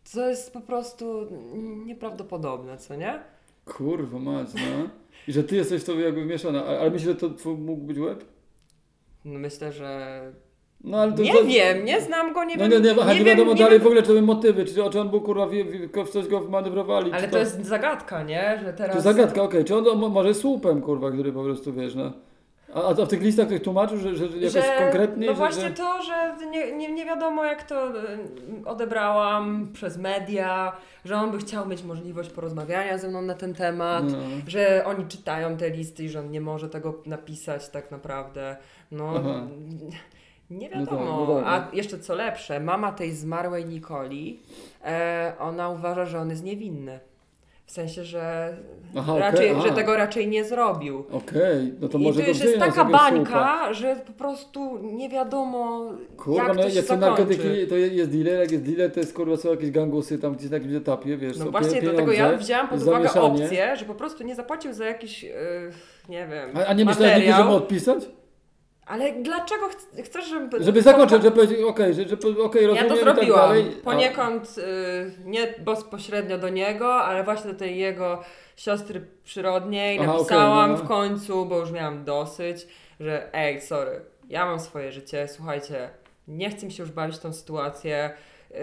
Co 0.05 0.29
jest 0.29 0.53
po 0.53 0.61
prostu 0.61 1.27
nieprawdopodobne, 1.87 2.79
co 2.79 2.97
nie? 2.97 3.21
Kurwa 3.65 4.19
mać, 4.19 4.55
no. 4.55 4.89
I 5.29 5.33
że 5.33 5.45
ty 5.45 5.57
jesteś 5.57 5.83
w 5.83 5.85
to 5.85 5.93
jakby 5.93 6.23
wmieszana, 6.23 6.65
A- 6.65 6.79
ale 6.79 6.91
myślisz, 6.91 7.11
że 7.21 7.29
to 7.29 7.51
mógł 7.55 7.83
być 7.83 7.99
łeb? 7.99 8.25
No 9.25 9.39
myślę, 9.39 9.73
że. 9.73 10.21
No 10.85 10.99
ale 10.99 11.13
to 11.13 11.23
Nie 11.23 11.33
to- 11.33 11.45
wiem, 11.45 11.85
nie 11.85 12.01
znam 12.01 12.33
go, 12.33 12.45
nie 12.45 12.57
No 12.57 12.69
wiem. 12.69 12.83
nie, 12.83 12.95
nie, 12.95 13.01
aha, 13.03 13.13
nie, 13.13 13.19
wiem, 13.19 13.27
wiadomo 13.27 13.53
nie 13.53 13.59
dalej 13.59 13.73
wiem. 13.79 13.83
w 13.83 13.87
ogóle, 13.87 14.03
czy 14.03 14.09
były 14.09 14.23
motywy, 14.23 14.65
czy, 14.65 14.75
czy 14.93 15.01
on 15.01 15.09
był 15.11 15.21
kurwa, 15.21 15.47
w 16.07 16.09
coś 16.11 16.29
go 16.29 16.41
wmanewrowali, 16.41 17.13
Ale 17.13 17.23
czy 17.23 17.29
to 17.29 17.39
jest 17.39 17.65
zagadka, 17.67 18.23
nie? 18.23 18.61
Że 18.65 18.73
teraz. 18.73 18.97
To 18.97 19.03
zagadka, 19.03 19.43
okej, 19.43 19.65
czy 19.65 19.77
on 19.77 19.85
to 19.85 19.95
mo- 19.95 20.09
może 20.09 20.35
słupem, 20.35 20.83
kurwa, 20.83 21.11
który 21.11 21.33
po 21.33 21.43
prostu, 21.45 21.73
wiesz, 21.73 21.95
no. 21.95 22.13
A, 22.75 22.89
a 22.89 22.95
to 22.95 23.07
w 23.07 23.09
tych 23.09 23.23
listach 23.23 23.47
ktoś 23.47 23.61
tłumaczył, 23.61 23.99
że, 23.99 24.15
że 24.17 24.25
jakoś 24.25 24.53
że, 24.53 24.63
konkretnie, 24.79 25.27
No 25.27 25.33
że, 25.33 25.39
właśnie 25.39 25.63
że... 25.63 25.71
to, 25.71 26.03
że 26.03 26.37
nie, 26.51 26.77
nie, 26.77 26.93
nie 26.93 27.05
wiadomo 27.05 27.45
jak 27.45 27.63
to 27.63 27.93
odebrałam 28.67 29.69
przez 29.73 29.99
media, 29.99 30.73
że 31.05 31.17
on 31.17 31.31
by 31.31 31.39
chciał 31.39 31.69
mieć 31.69 31.83
możliwość 31.85 32.31
porozmawiania 32.31 32.99
ze 32.99 33.09
mną 33.09 33.23
na 33.23 33.35
ten 33.35 33.55
temat, 33.55 34.05
No. 34.13 34.19
że 34.47 34.85
oni 34.87 35.05
czytają 35.07 35.57
te 35.57 35.71
listy 35.71 36.05
i 36.05 36.09
że 36.09 36.21
on 36.21 36.31
nie 36.31 36.41
może 36.41 36.69
tego 36.69 36.95
napisać 37.07 37.69
tak 37.69 37.91
naprawdę. 37.91 38.57
No 38.91 39.13
Aha. 39.17 39.47
Nie 40.51 40.69
No 40.71 40.87
tak, 40.87 40.91
wiadomo. 40.99 41.27
no 41.29 41.41
tak. 41.41 41.45
A 41.73 41.77
jeszcze 41.77 41.99
co 41.99 42.15
lepsze, 42.15 42.61
mama 42.61 42.93
tej 42.93 43.13
zmarłej 43.13 43.65
Nikoli, 43.65 44.41
e, 44.85 45.33
ona 45.39 45.69
uważa, 45.69 46.07
że 46.07 46.19
on 46.21 46.31
jest 46.31 46.45
niewinny. 46.45 47.01
W 47.67 47.73
sensie, 47.73 48.05
że, 48.05 48.57
Aha, 48.97 49.19
raczej, 49.19 49.51
aha. 49.51 49.63
że 49.69 49.75
tego 49.75 49.97
raczej 49.97 50.29
nie 50.29 50.45
zrobił. 50.45 51.05
Okej, 51.13 51.75
no 51.81 51.89
to 51.89 51.99
I 51.99 52.03
może 52.03 52.21
to 52.23 52.29
już 52.29 52.41
jest 52.41 52.59
taka 52.59 52.85
bańka, 52.85 53.31
słupa. 53.31 53.73
że 53.75 53.97
po 54.07 54.13
prostu 54.13 54.79
nie 54.83 55.09
wiadomo 55.09 55.91
Kurwa, 56.17 56.43
jak 56.49 56.57
no 56.57 56.63
to 56.63 56.71
się 56.71 56.77
jak 56.77 56.85
są 56.85 56.97
narkotyki, 56.97 57.67
to 57.69 57.77
je- 57.77 57.89
jest 57.89 58.11
dealer, 58.11 58.41
jak 58.41 58.51
jest 58.51 58.65
dealer, 58.65 58.93
to 58.93 59.01
jest 59.01 59.15
kurwa 59.15 59.37
są 59.37 59.51
jakieś 59.51 59.71
gangusy 59.71 60.19
tam 60.19 60.35
gdzieś 60.35 60.51
na 60.51 60.57
jakimś 60.57 60.75
etapie, 60.75 61.17
wiesz, 61.17 61.39
No 61.39 61.51
właśnie, 61.51 61.83
dlatego 61.83 62.13
ja 62.13 62.37
wzięłam 62.37 62.69
pod 62.69 62.83
uwagę 62.83 63.13
opcję, 63.21 63.77
że 63.77 63.85
po 63.85 63.95
prostu 63.95 64.25
nie 64.25 64.35
zapłacił 64.35 64.73
za 64.73 64.85
jakiś, 64.85 65.23
yy, 65.23 65.31
nie 66.09 66.27
wiem, 66.27 66.51
A, 66.57 66.67
a 66.67 66.73
nie 66.73 66.85
myślałeś 66.85 67.15
nigdy, 67.17 67.31
materiał. 67.31 67.39
żeby 67.39 67.65
odpisać? 67.65 68.05
Ale 68.91 69.13
dlaczego 69.13 69.69
ch- 69.69 70.05
chcesz, 70.05 70.29
żeby... 70.29 70.63
Żeby 70.65 70.83
zakończyć, 70.83 71.23
żeby 71.23 71.37
powiedzieć, 71.37 71.61
okej, 71.63 71.95
że, 71.95 72.09
że 72.09 72.17
okej, 72.43 72.63
Ja 72.63 72.69
rozumiem 72.69 72.89
to 72.89 72.95
i 72.95 72.99
tak 73.05 73.15
zrobiłam. 73.15 73.41
dalej. 73.41 73.77
A- 73.81 73.85
Poniekąd 73.85 74.59
y, 74.59 74.63
nie 75.25 75.55
bezpośrednio 75.59 76.39
do 76.39 76.49
niego, 76.49 76.95
ale 76.95 77.25
właśnie 77.25 77.53
do 77.53 77.59
tej 77.59 77.79
jego 77.79 78.23
siostry 78.57 79.07
przyrodniej 79.25 79.99
Aha, 79.99 80.13
napisałam 80.13 80.71
no. 80.71 80.77
w 80.77 80.89
końcu, 80.89 81.47
bo 81.47 81.59
już 81.59 81.71
miałam 81.71 82.05
dosyć, 82.05 82.67
że 83.01 83.35
ej, 83.35 83.61
sorry, 83.61 84.01
ja 84.29 84.47
mam 84.47 84.61
swoje 84.61 84.93
życie, 84.93 85.29
słuchajcie, 85.29 85.91
nie 86.29 86.51
chcę 86.51 86.67
mi 86.67 86.73
się 86.73 86.83
już 86.83 86.93
bawić 86.93 87.17
w 87.17 87.21
tą 87.21 87.33
sytuację, 87.33 88.11
y, 88.51 88.57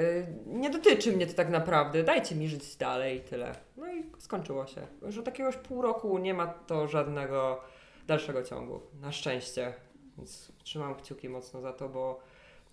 nie 0.46 0.70
dotyczy 0.70 1.12
mnie 1.12 1.28
to 1.28 1.34
tak 1.34 1.50
naprawdę, 1.50 2.04
dajcie 2.04 2.36
mi 2.36 2.48
żyć 2.48 2.76
dalej 2.76 3.18
i 3.18 3.20
tyle. 3.22 3.52
No 3.78 3.88
i 3.88 4.04
skończyło 4.18 4.66
się. 4.68 4.82
Już 5.06 5.18
od 5.18 5.26
jakiegoś 5.26 5.56
pół 5.56 5.82
roku 5.82 6.18
nie 6.18 6.34
ma 6.34 6.48
to 6.48 6.88
żadnego 6.88 7.62
dalszego 8.08 8.44
ciągu, 8.44 8.80
na 9.02 9.12
szczęście. 9.12 9.74
Więc 10.18 10.52
trzymam 10.64 10.96
kciuki 10.96 11.30
mocno 11.30 11.62
za 11.62 11.74
to, 11.74 11.90
bo 11.90 12.20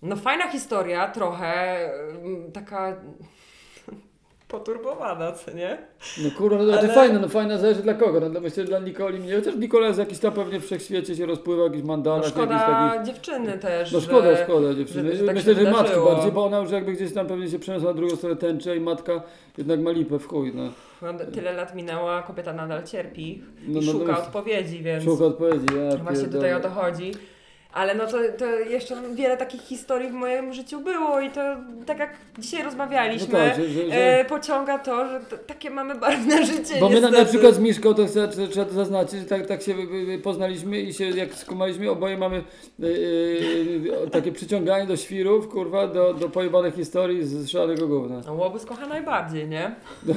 no 0.01 0.15
fajna 0.15 0.51
historia, 0.51 1.07
trochę 1.07 1.79
ym, 2.25 2.51
taka 2.51 2.95
poturbowana, 4.47 5.31
co 5.31 5.51
nie? 5.51 5.77
No 6.23 6.29
kurwa, 6.37 6.63
no 6.63 6.73
Ale- 6.73 6.87
fajne, 6.93 7.19
no 7.19 7.29
fajna 7.29 7.57
zależy 7.57 7.81
dla 7.81 7.93
kogo, 7.93 8.19
no 8.29 8.39
myślę, 8.39 8.63
że 8.63 8.69
dla 8.69 8.79
Nikoli 8.79 9.19
mnie, 9.19 9.35
chociaż 9.35 9.55
Nikola 9.55 9.87
jest 9.87 9.99
jakiś 9.99 10.19
tam 10.19 10.33
pewnie 10.33 10.59
w 10.59 10.65
wszechświecie 10.65 11.15
się 11.15 11.25
rozpływa, 11.25 11.63
jakiś 11.63 11.81
No 11.81 11.87
mandalach, 11.87 12.23
jakiś 12.25 12.33
szkoda 12.37 12.59
takich... 12.59 13.05
dziewczyny 13.13 13.57
też, 13.57 13.91
No 13.91 13.99
że... 13.99 14.05
szkoda, 14.07 14.43
szkoda 14.43 14.73
dziewczyny. 14.73 15.11
że- 15.11 15.17
że 15.17 15.25
tak 15.25 15.35
Myślę, 15.35 15.55
że 15.55 15.71
matki 15.71 15.99
bardziej, 16.05 16.31
bo 16.31 16.45
ona 16.45 16.57
już 16.59 16.71
jakby 16.71 16.91
gdzieś 16.93 17.13
tam 17.13 17.27
pewnie 17.27 17.49
się 17.49 17.59
przeniosła 17.59 17.89
na 17.89 17.97
drugą 17.97 18.15
stronę 18.15 18.35
tęczy 18.35 18.75
i 18.75 18.79
matka 18.79 19.21
jednak 19.57 19.79
ma 19.79 19.91
lipę 19.91 20.19
w 20.19 20.27
chuj, 20.27 20.51
no. 20.55 20.69
No, 21.01 21.19
tyle 21.33 21.53
lat 21.53 21.75
minęła, 21.75 22.21
kobieta 22.23 22.53
nadal 22.53 22.83
cierpi 22.83 23.43
No, 23.67 23.81
i 23.81 23.85
no, 23.85 23.91
szuka 23.91 24.11
no, 24.11 24.17
odpowiedzi, 24.19 24.83
więc 24.83 25.03
Szuka 25.03 25.25
odpowiedzi, 25.25 25.65
ja 25.75 25.97
właśnie 25.97 26.21
pierdolę. 26.21 26.27
tutaj 26.27 26.53
o 26.53 26.59
to 26.59 26.69
chodzi. 26.69 27.11
Ale 27.75 27.95
no 27.95 28.07
to, 28.07 28.17
to 28.37 28.45
jeszcze 28.45 28.95
wiele 29.13 29.37
takich 29.37 29.61
historii 29.61 30.09
w 30.09 30.13
moim 30.13 30.53
życiu 30.53 30.79
było 30.79 31.19
i 31.21 31.29
to 31.29 31.41
tak 31.85 31.99
jak 31.99 32.13
dzisiaj 32.39 32.63
rozmawialiśmy, 32.63 33.27
No 33.33 33.39
tak, 33.39 33.55
że- 33.55 33.69
że- 33.69 33.89
że- 33.89 34.19
E, 34.19 34.25
pociąga 34.25 34.79
to, 34.79 35.09
że 35.09 35.19
t- 35.19 35.37
takie 35.37 35.69
mamy 35.69 35.95
barwne 35.95 36.45
życie 36.53 36.75
Bo 36.79 36.89
my 36.89 37.01
na, 37.01 37.09
na 37.09 37.25
przykład 37.25 37.55
z 37.55 37.59
Miszką, 37.59 37.93
to 37.93 38.05
chcę, 38.05 38.27
trzeba, 38.27 38.65
to 38.65 38.73
zaznaczyć, 38.73 39.19
że 39.19 39.25
tak, 39.25 39.45
tak 39.47 39.61
się 39.61 39.75
poznaliśmy 40.23 40.79
i 40.81 40.93
się 40.93 41.05
jak 41.09 41.33
skumaliśmy, 41.33 41.89
oboje 41.91 42.17
mamy 42.17 42.43
y, 42.79 42.85
y, 44.05 44.09
takie 44.11 44.31
przyciąganie 44.31 44.87
do 44.87 44.97
świrów, 44.97 45.49
kurwa, 45.49 45.87
do, 45.87 46.13
do 46.13 46.29
pojebanych 46.29 46.75
historii 46.75 47.23
z 47.25 47.49
szalonego 47.49 47.87
gówna. 47.87 48.21
No, 48.25 48.33
łobuz 48.33 48.65
kocha 48.65 48.87
najbardziej, 48.87 49.47
nie? 49.47 49.75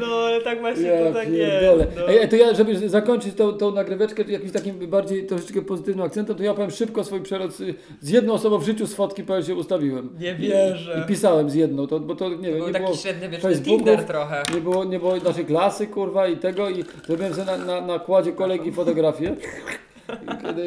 No, 0.00 0.06
ale 0.06 0.40
tak 0.40 0.60
właśnie 0.60 0.98
to 0.98 1.12
tak 1.12 1.28
jest. 1.28 1.52
pierdolę. 1.52 1.86
No. 1.96 2.08
Ej, 2.08 2.28
to 2.28 2.36
ja, 2.36 2.54
żeby 2.54 2.88
zakończyć 2.88 3.34
tą, 3.34 3.52
tą 3.52 3.70
nagryweczkę 3.74 4.22
jakimś 4.28 4.52
takim 4.52 4.78
bardziej 4.78 5.26
troszeczkę 5.26 5.62
pozytywnym 5.62 6.06
akcentem, 6.06 6.36
to 6.36 6.42
ja 6.42 6.54
powiem 6.54 6.70
szybko 6.70 7.04
swój 7.04 7.20
przelot 7.20 7.52
z, 8.00 8.10
jedną 8.10 8.32
osobą 8.32 8.58
w 8.58 8.64
życiu 8.64 8.86
z 8.86 8.94
fotki 8.94 9.24
powiem 9.24 9.42
się 9.42 9.54
ustawiłem. 9.54 10.08
Nie 10.20 10.30
I, 10.30 10.34
wierzę. 10.36 11.02
I 11.04 11.08
pisałem 11.08 11.50
z 11.50 11.54
jedną, 11.54 11.86
to, 11.86 12.00
bo 12.00 12.14
to 12.14 12.28
nie 12.28 12.36
wiem, 12.36 12.58
Był 12.58 12.66
nie 12.66 12.72
taki 12.72 12.84
było, 12.84 12.96
średniowieczny. 12.96 13.56
Tinder 13.56 14.04
trochę. 14.04 14.42
nie 14.54 14.60
było, 14.60 14.84
nie 14.84 14.98
było 14.98 15.16
naszej 15.16 15.44
klasy, 15.44 15.86
kurwa 15.86 16.28
i 16.28 16.36
tego 16.36 16.70
i 16.70 16.84
zrobiłem 17.06 17.34
sobie 17.34 17.46
na, 17.46 17.56
na, 17.56 17.80
na 17.80 17.98
kładzie 17.98 18.32
kolegi 18.32 18.72
fotografię. 18.72 19.36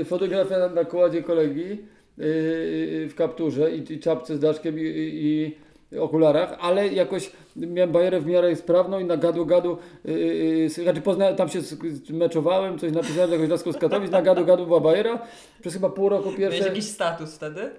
Fotografia 0.05 0.59
na, 0.59 0.69
na 0.69 0.85
kładzie 0.85 1.23
kolegi 1.23 1.69
yy, 1.69 1.77
w 3.07 3.13
kapturze 3.15 3.71
i, 3.71 3.93
i 3.93 3.99
czapce 3.99 4.35
z 4.35 4.39
daszkiem 4.39 4.79
i, 4.79 4.81
i, 4.81 5.25
i 5.25 5.55
okularach, 5.99 6.57
ale 6.61 6.87
jakoś 6.87 7.31
miałem 7.55 7.91
bajerę 7.91 8.19
w 8.19 8.25
miarę 8.25 8.55
sprawną 8.55 8.99
i 8.99 9.05
na 9.05 9.17
gadu 9.17 9.45
gadu, 9.45 9.77
yy, 10.05 10.69
znaczy 10.69 11.01
pozna, 11.01 11.33
tam 11.33 11.49
się 11.49 11.59
meczowałem, 12.09 12.79
coś 12.79 12.91
napisałem 12.91 13.29
z 13.29 13.31
jakąś 13.31 13.49
laską 13.49 13.71
z 13.71 13.77
Katowic, 13.77 14.11
na 14.11 14.21
gadu 14.21 14.45
gadu 14.45 14.65
była 14.65 14.79
bajera. 14.79 15.19
Przez 15.61 15.73
chyba 15.73 15.89
pół 15.89 16.09
roku 16.09 16.25
Miałeś 16.25 16.39
pierwsze... 16.39 16.67
jakiś 16.67 16.85
status 16.85 17.35
wtedy? 17.35 17.69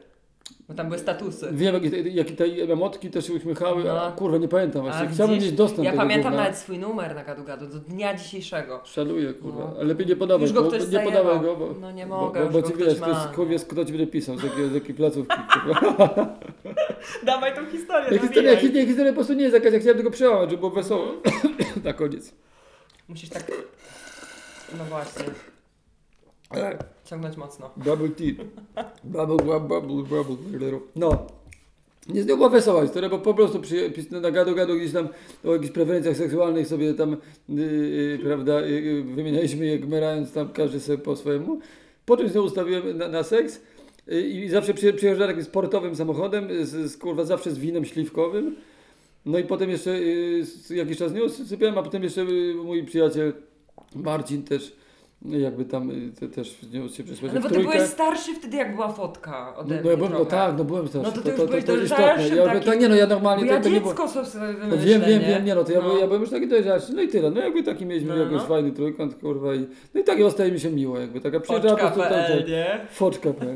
Bo 0.69 0.75
tam 0.75 0.87
były 0.87 0.99
statusy. 0.99 1.49
Wiem, 1.53 1.75
jakie, 2.05 2.33
te 2.37 2.45
emotki 2.45 3.11
też 3.11 3.27
się 3.27 3.33
uśmiechały, 3.33 3.85
No. 3.85 4.03
a 4.03 4.13
kurwa 4.13 4.39
nie 4.39 4.49
pamiętam 4.49 4.83
właśnie. 4.83 5.07
A 5.07 5.11
Chciałbym 5.11 5.35
widzisz? 5.37 5.51
mieć 5.51 5.59
dostęp 5.59 5.85
Ja 5.85 5.91
do 5.91 5.91
tego 5.91 6.03
pamiętam 6.03 6.33
gówna. 6.33 6.45
nawet 6.45 6.59
swój 6.59 6.79
numer 6.79 7.15
na 7.15 7.25
gadu 7.25 7.45
gadu 7.45 7.67
do 7.67 7.79
dnia 7.79 8.15
dzisiejszego. 8.15 8.81
Szanuję, 8.85 9.35
kurwa. 9.35 9.59
No. 9.65 9.75
Ale 9.77 9.85
lepiej 9.85 10.07
nie 10.07 10.17
podawaj 10.17 10.43
Już 10.43 10.53
go 10.53 10.63
bo- 10.63 10.69
ktoś 10.69 10.81
nie 10.81 10.87
zajebał. 10.87 11.13
podawaj 11.25 11.41
go, 11.45 11.57
bo, 11.57 11.75
No 11.81 11.93
nie 11.93 12.07
bo, 12.07 12.21
mogę, 12.21 12.41
bo, 12.45 12.51
bo 12.51 12.61
go 12.63 12.69
ci 12.69 12.75
wiesz, 12.77 12.99
to 13.35 13.45
jest 13.45 13.69
kto 13.69 13.85
ci 13.85 13.93
będzie 13.93 14.07
pisał, 14.07 14.39
z 14.39 14.43
jakiej, 14.45 14.69
z 14.69 14.75
jakiej 14.75 14.95
placówki. 14.95 15.37
Dawaj 17.27 17.55
tą 17.55 17.67
historię, 17.67 18.09
Ja 18.13 18.19
historia, 18.19 18.57
historia, 18.57 18.87
historia 18.87 19.13
po 19.13 19.17
prostu 19.17 19.33
nie 19.35 19.43
jest 19.43 19.55
jakaś, 19.55 19.73
ja 19.73 19.79
chciałem 19.79 19.97
tylko 19.97 20.11
przełamać, 20.11 20.51
żeby 20.51 20.61
było 20.61 20.71
wesoło. 20.73 21.07
Mhm. 21.25 21.55
Na 21.85 21.93
koniec. 21.93 22.33
Musisz 23.09 23.31
tak... 23.31 23.53
No 24.79 24.85
właśnie, 24.85 25.25
ciągnąć 27.07 27.37
mocno. 27.37 27.71
Bubble 27.77 28.09
tea. 28.09 28.45
Bubble, 29.05 29.37
bubble, 29.59 29.81
bubble, 29.87 30.03
bubble. 30.37 30.79
No. 30.97 31.27
Nie 32.09 32.23
z 32.23 32.27
była 32.27 32.49
wesoła 32.49 32.83
historia, 32.83 33.09
bo 33.11 33.19
po 33.19 33.35
prostu 33.35 33.61
przy, 33.61 33.91
pis- 33.91 34.21
na 34.21 34.31
gadu 34.31 34.55
gadu 34.55 34.77
gdzieś 34.77 34.93
tam 34.93 35.09
o 35.45 35.53
jakichś 35.53 35.73
preferencjach 35.73 36.17
seksualnych 36.17 36.67
sobie 36.67 36.95
tam, 36.95 37.17
yy, 37.49 37.65
yy, 37.65 38.19
prawda, 38.19 38.61
yy, 38.61 39.03
wymienialiśmy 39.03 39.67
je 39.67 39.79
gmerając 39.79 40.33
tam 40.33 40.49
każdy 40.49 40.81
sobie 40.81 40.99
po 40.99 41.17
swojemu. 41.17 41.59
Potem 42.07 42.29
z 42.29 42.35
nią 42.35 42.43
ustawiłem 42.43 42.99
na, 42.99 43.09
na 43.09 43.23
seks 43.23 43.61
yy, 44.07 44.21
i 44.21 44.49
zawsze 44.49 44.75
przy, 44.75 44.93
przyjeżdżała 44.93 45.29
takim 45.31 45.45
sportowym 45.45 45.97
samochodem, 45.97 46.49
z, 46.67 46.93
z, 46.93 46.97
kurwa, 46.97 47.25
zawsze 47.25 47.51
z 47.51 47.59
winem 47.59 47.85
śliwkowym. 47.85 48.57
No 49.27 49.39
i 49.39 49.45
potem 49.45 49.71
jeszcze 49.71 49.99
z- 50.43 50.71
jakiś 50.71 50.99
czas 50.99 51.13
z 51.13 51.15
nią 51.15 51.29
sypiałem, 51.29 51.79
a 51.79 51.83
potem 51.83 52.03
jeszcze 52.03 52.25
mój 52.65 52.85
przyjaciel 52.85 53.33
Marcin 53.95 54.43
też 54.43 54.77
jakby 55.25 55.65
tam 55.65 55.89
yy, 55.89 56.13
te, 56.21 56.29
też 56.29 56.53
z 56.63 56.73
nią 56.73 56.89
się 56.89 57.05
przesłać 57.05 57.33
No 57.35 57.41
bo 57.41 57.49
ty 57.49 57.55
trójkę. 57.55 57.73
byłeś 57.73 57.89
starszy 57.91 58.35
wtedy, 58.35 58.57
jak 58.57 58.75
była 58.75 58.89
fotka 58.93 59.53
No, 59.57 59.61
ode 59.61 59.75
no, 59.75 59.81
mnie 59.81 59.91
ja 59.91 59.97
byłem, 59.97 60.13
no 60.13 60.25
tak, 60.25 60.55
no 60.59 60.65
byłem 60.65 60.89
starszy. 60.89 61.11
No 61.11 61.17
to 61.17 61.23
ty 61.23 61.29
już 61.31 61.39
to, 61.39 61.45
to, 61.47 61.49
byłeś 61.49 61.65
to. 61.65 61.77
Ja, 62.37 62.45
takim- 62.47 62.63
tak, 62.63 62.81
nie 62.81 62.89
no, 62.89 62.95
ja 62.95 63.07
Bo 63.07 63.15
normalnie 63.15 63.47
ja 63.47 63.57
to, 63.59 63.65
to 63.65 63.71
było. 63.71 63.81
dziecko 63.91 64.09
sobie 64.09 64.47
No 64.71 64.77
wiem, 64.77 65.01
wiem, 65.01 65.21
nie? 65.23 65.29
wiem, 65.29 65.45
nie 65.45 65.55
no, 65.55 65.65
to 65.65 65.73
ja, 65.73 65.79
no. 65.79 65.85
byłem- 65.85 66.01
ja 66.01 66.07
byłem 66.07 66.21
już 66.23 66.31
taki 66.31 66.49
dojrzalszy, 66.49 66.93
no 66.93 67.03
i 67.03 67.09
tyle, 67.09 67.31
no 67.31 67.41
jakby 67.41 67.63
taki 67.63 67.87
mieliśmy 67.87 68.09
No, 68.09 68.17
jakiś 68.17 68.37
no. 68.37 68.47
fajny 68.47 68.73
trójkąt, 68.73 69.15
kurwa 69.15 69.55
i 69.55 69.67
no 69.95 70.01
i 70.01 70.05
tak 70.05 70.19
zostaje 70.23 70.53
mi 70.53 70.61
się 70.61 70.71
miło 70.71 70.99
jakby, 70.99 71.21
taka 71.21 71.41
przyjeżdżała 71.41 71.77
po 71.77 71.81
prostu 71.83 72.01
tam, 72.01 72.49
nie? 72.49 72.81
foczka.pl. 72.91 73.55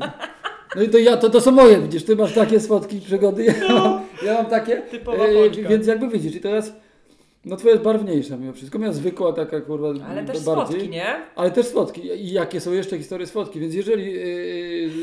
No 0.75 0.81
i 0.81 0.89
to 0.89 0.97
ja, 0.97 1.17
to, 1.17 1.29
to 1.29 1.41
są 1.41 1.51
moje, 1.51 1.77
widzisz, 1.81 2.03
ty 2.05 2.15
masz 2.15 2.33
takie 2.33 2.59
swotki 2.59 2.97
i 2.97 3.01
przygody, 3.01 3.43
ja, 3.45 3.53
mam, 3.73 4.01
ja 4.25 4.33
mam 4.33 4.45
takie, 4.45 4.81
No. 5.05 5.15
E, 5.25 5.33
foczka. 5.49 5.69
więc 5.69 5.87
jakby 5.87 6.07
widzisz 6.07 6.35
i 6.35 6.41
teraz, 6.41 6.73
no 7.45 7.55
twoja 7.55 7.71
jest 7.73 7.83
barwniejsza 7.83 8.37
mimo 8.37 8.53
wszystko, 8.53 8.79
moja 8.79 8.93
zwykła 8.93 9.33
taka 9.33 9.61
kurwa 9.61 9.87
Ale 10.09 10.25
też 10.25 10.43
bardziej. 10.45 10.65
fotki, 10.79 10.89
nie? 10.89 11.15
Ale 11.35 11.51
też 11.51 11.67
fotki. 11.67 12.01
I 12.07 12.31
jakie 12.31 12.59
są 12.61 12.71
jeszcze 12.71 12.97
historie 12.97 13.27
z 13.27 13.31
fotki. 13.31 13.59
Więc 13.59 13.73
jeżeli 13.73 14.13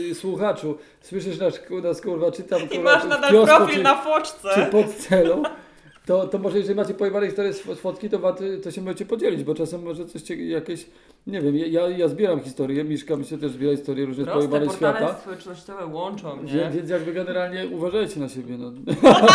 yy, 0.08 0.14
słuchaczu 0.14 0.78
słyszysz 1.00 1.38
nasz, 1.38 1.54
nas 1.82 2.00
kurwa, 2.00 2.30
czy 2.30 2.42
tam 2.42 2.62
I 2.62 2.68
kurwa, 2.68 2.82
masz 2.82 3.04
nadal 3.04 3.30
kiosku, 3.32 3.56
profil 3.56 3.76
czy, 3.76 3.82
na 3.82 3.96
czy 3.96 4.02
foczce. 4.04 4.68
pod 4.72 4.86
celą, 4.94 5.42
to, 6.08 6.26
to 6.26 6.38
może 6.38 6.58
jeżeli 6.58 6.74
macie 6.74 6.94
pojebane 6.94 7.26
historie 7.26 7.52
z 7.52 7.60
fotki, 7.60 8.10
to, 8.10 8.36
to 8.62 8.70
się 8.70 8.82
możecie 8.82 9.06
podzielić, 9.06 9.44
bo 9.44 9.54
czasem 9.54 9.82
może 9.82 10.06
coś 10.06 10.22
cie- 10.22 10.48
jakieś, 10.48 10.86
nie 11.26 11.40
wiem, 11.40 11.56
ja, 11.56 11.88
ja 11.88 12.08
zbieram 12.08 12.40
historie, 12.40 12.84
Miszka 12.84 13.16
mi 13.16 13.24
się 13.24 13.38
też 13.38 13.52
zbiera 13.52 13.76
historie 13.76 14.06
różne 14.06 14.24
Proste, 14.24 14.38
pojebanej 14.38 14.68
portale 14.68 14.96
świata. 14.98 15.20
społecznościowe 15.20 15.86
łączą, 15.86 16.42
nie? 16.42 16.52
Więc, 16.52 16.76
więc 16.76 16.90
jakby 16.90 17.12
generalnie 17.12 17.66
uważajcie 17.66 18.20
na 18.20 18.28
siebie, 18.28 18.58
no. 18.58 18.72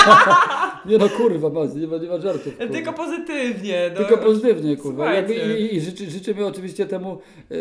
nie 0.91 0.97
no 0.97 1.09
kurwa, 1.09 1.49
Mac, 1.49 1.75
nie 1.75 1.87
ma, 1.87 1.97
nie 1.97 2.07
ma 2.07 2.19
żartów. 2.19 2.57
Kurwa. 2.57 2.73
Tylko 2.73 2.93
pozytywnie. 2.93 3.91
No. 3.93 3.97
Tylko 3.97 4.17
pozytywnie, 4.17 4.77
kurwa. 4.77 5.13
Jakby, 5.13 5.35
I 5.59 5.75
i 5.75 5.81
życzy, 5.81 6.09
życzymy 6.09 6.45
oczywiście 6.45 6.85
temu 6.85 7.17
e, 7.51 7.55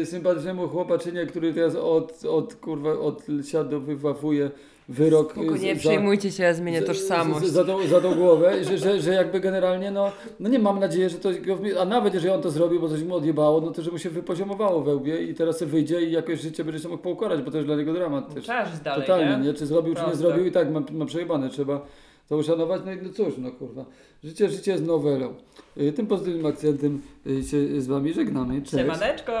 e, 0.00 0.06
sympatycznemu 0.06 0.68
chłopaczynie, 0.68 1.26
który 1.26 1.54
teraz 1.54 1.76
od, 1.76 2.24
od 2.24 2.54
kurwa, 2.54 2.92
odsiadowywawuje 2.92 4.50
wyrok. 4.88 5.30
e, 5.30 5.32
Spoko, 5.34 5.56
nie 5.56 5.74
za- 5.74 5.80
przejmujcie 5.80 6.32
się, 6.32 6.42
ja 6.42 6.54
zmienię 6.54 6.80
za- 6.80 6.86
tożsamość. 6.86 7.46
Za, 7.46 7.52
za, 7.52 7.64
tą, 7.64 7.86
za 7.86 8.00
tą 8.00 8.14
głowę, 8.14 8.64
że, 8.64 8.78
że, 8.78 9.00
że 9.00 9.14
jakby 9.14 9.40
generalnie, 9.40 9.90
no, 9.90 10.12
no 10.40 10.48
nie 10.48 10.58
mam 10.58 10.80
nadziei, 10.80 11.10
że 11.10 11.18
to 11.18 11.30
go 11.46 11.80
A 11.80 11.84
nawet 11.84 12.14
jeżeli 12.14 12.32
on 12.34 12.42
to 12.42 12.50
zrobił, 12.50 12.80
bo 12.80 12.88
coś 12.88 13.02
mu 13.02 13.14
odjebało, 13.14 13.60
no 13.60 13.70
to 13.70 13.82
że 13.82 13.90
mu 13.90 13.98
się 13.98 14.10
wypoziomowało 14.10 14.82
we 14.82 14.94
łbie 14.94 15.22
i 15.22 15.34
teraz 15.34 15.58
sobie 15.58 15.70
wyjdzie 15.70 16.02
i 16.02 16.12
jakoś 16.12 16.40
życie 16.40 16.64
będzie 16.64 16.80
się 16.80 16.88
mógł 16.88 17.02
poukładać, 17.02 17.42
bo 17.42 17.50
to 17.50 17.56
jest 17.56 17.68
dla 17.68 17.76
niego 17.76 17.92
dramat 17.92 18.34
też. 18.34 18.46
Dalej, 18.84 19.02
Totalnie, 19.06 19.36
nie? 19.36 19.46
nie? 19.48 19.54
Czy 19.54 19.66
zrobił, 19.66 19.94
czy 19.94 20.02
nie 20.06 20.14
zrobił 20.14 20.46
i 20.46 20.52
tak 20.52 20.70
ma, 20.70 20.82
ma 20.92 21.06
przejebane, 21.06 21.48
trzeba 21.48 21.86
to 22.28 22.36
uszanować, 22.36 22.82
no 22.84 22.92
i 22.92 22.96
no 23.02 23.10
cóż, 23.12 23.34
no 23.38 23.52
kurwa. 23.52 23.84
Życie, 24.24 24.48
życie 24.48 24.72
jest 24.72 24.84
nowelą. 24.86 25.34
Y, 25.76 25.92
Tym 25.92 26.06
pozytywnym 26.06 26.46
akcentem 26.46 27.02
y, 27.26 27.42
się 27.42 27.80
z 27.80 27.86
wami 27.86 28.12
żegnamy. 28.12 28.62
Cześć. 28.62 28.76
Siemaneczko! 28.76 29.32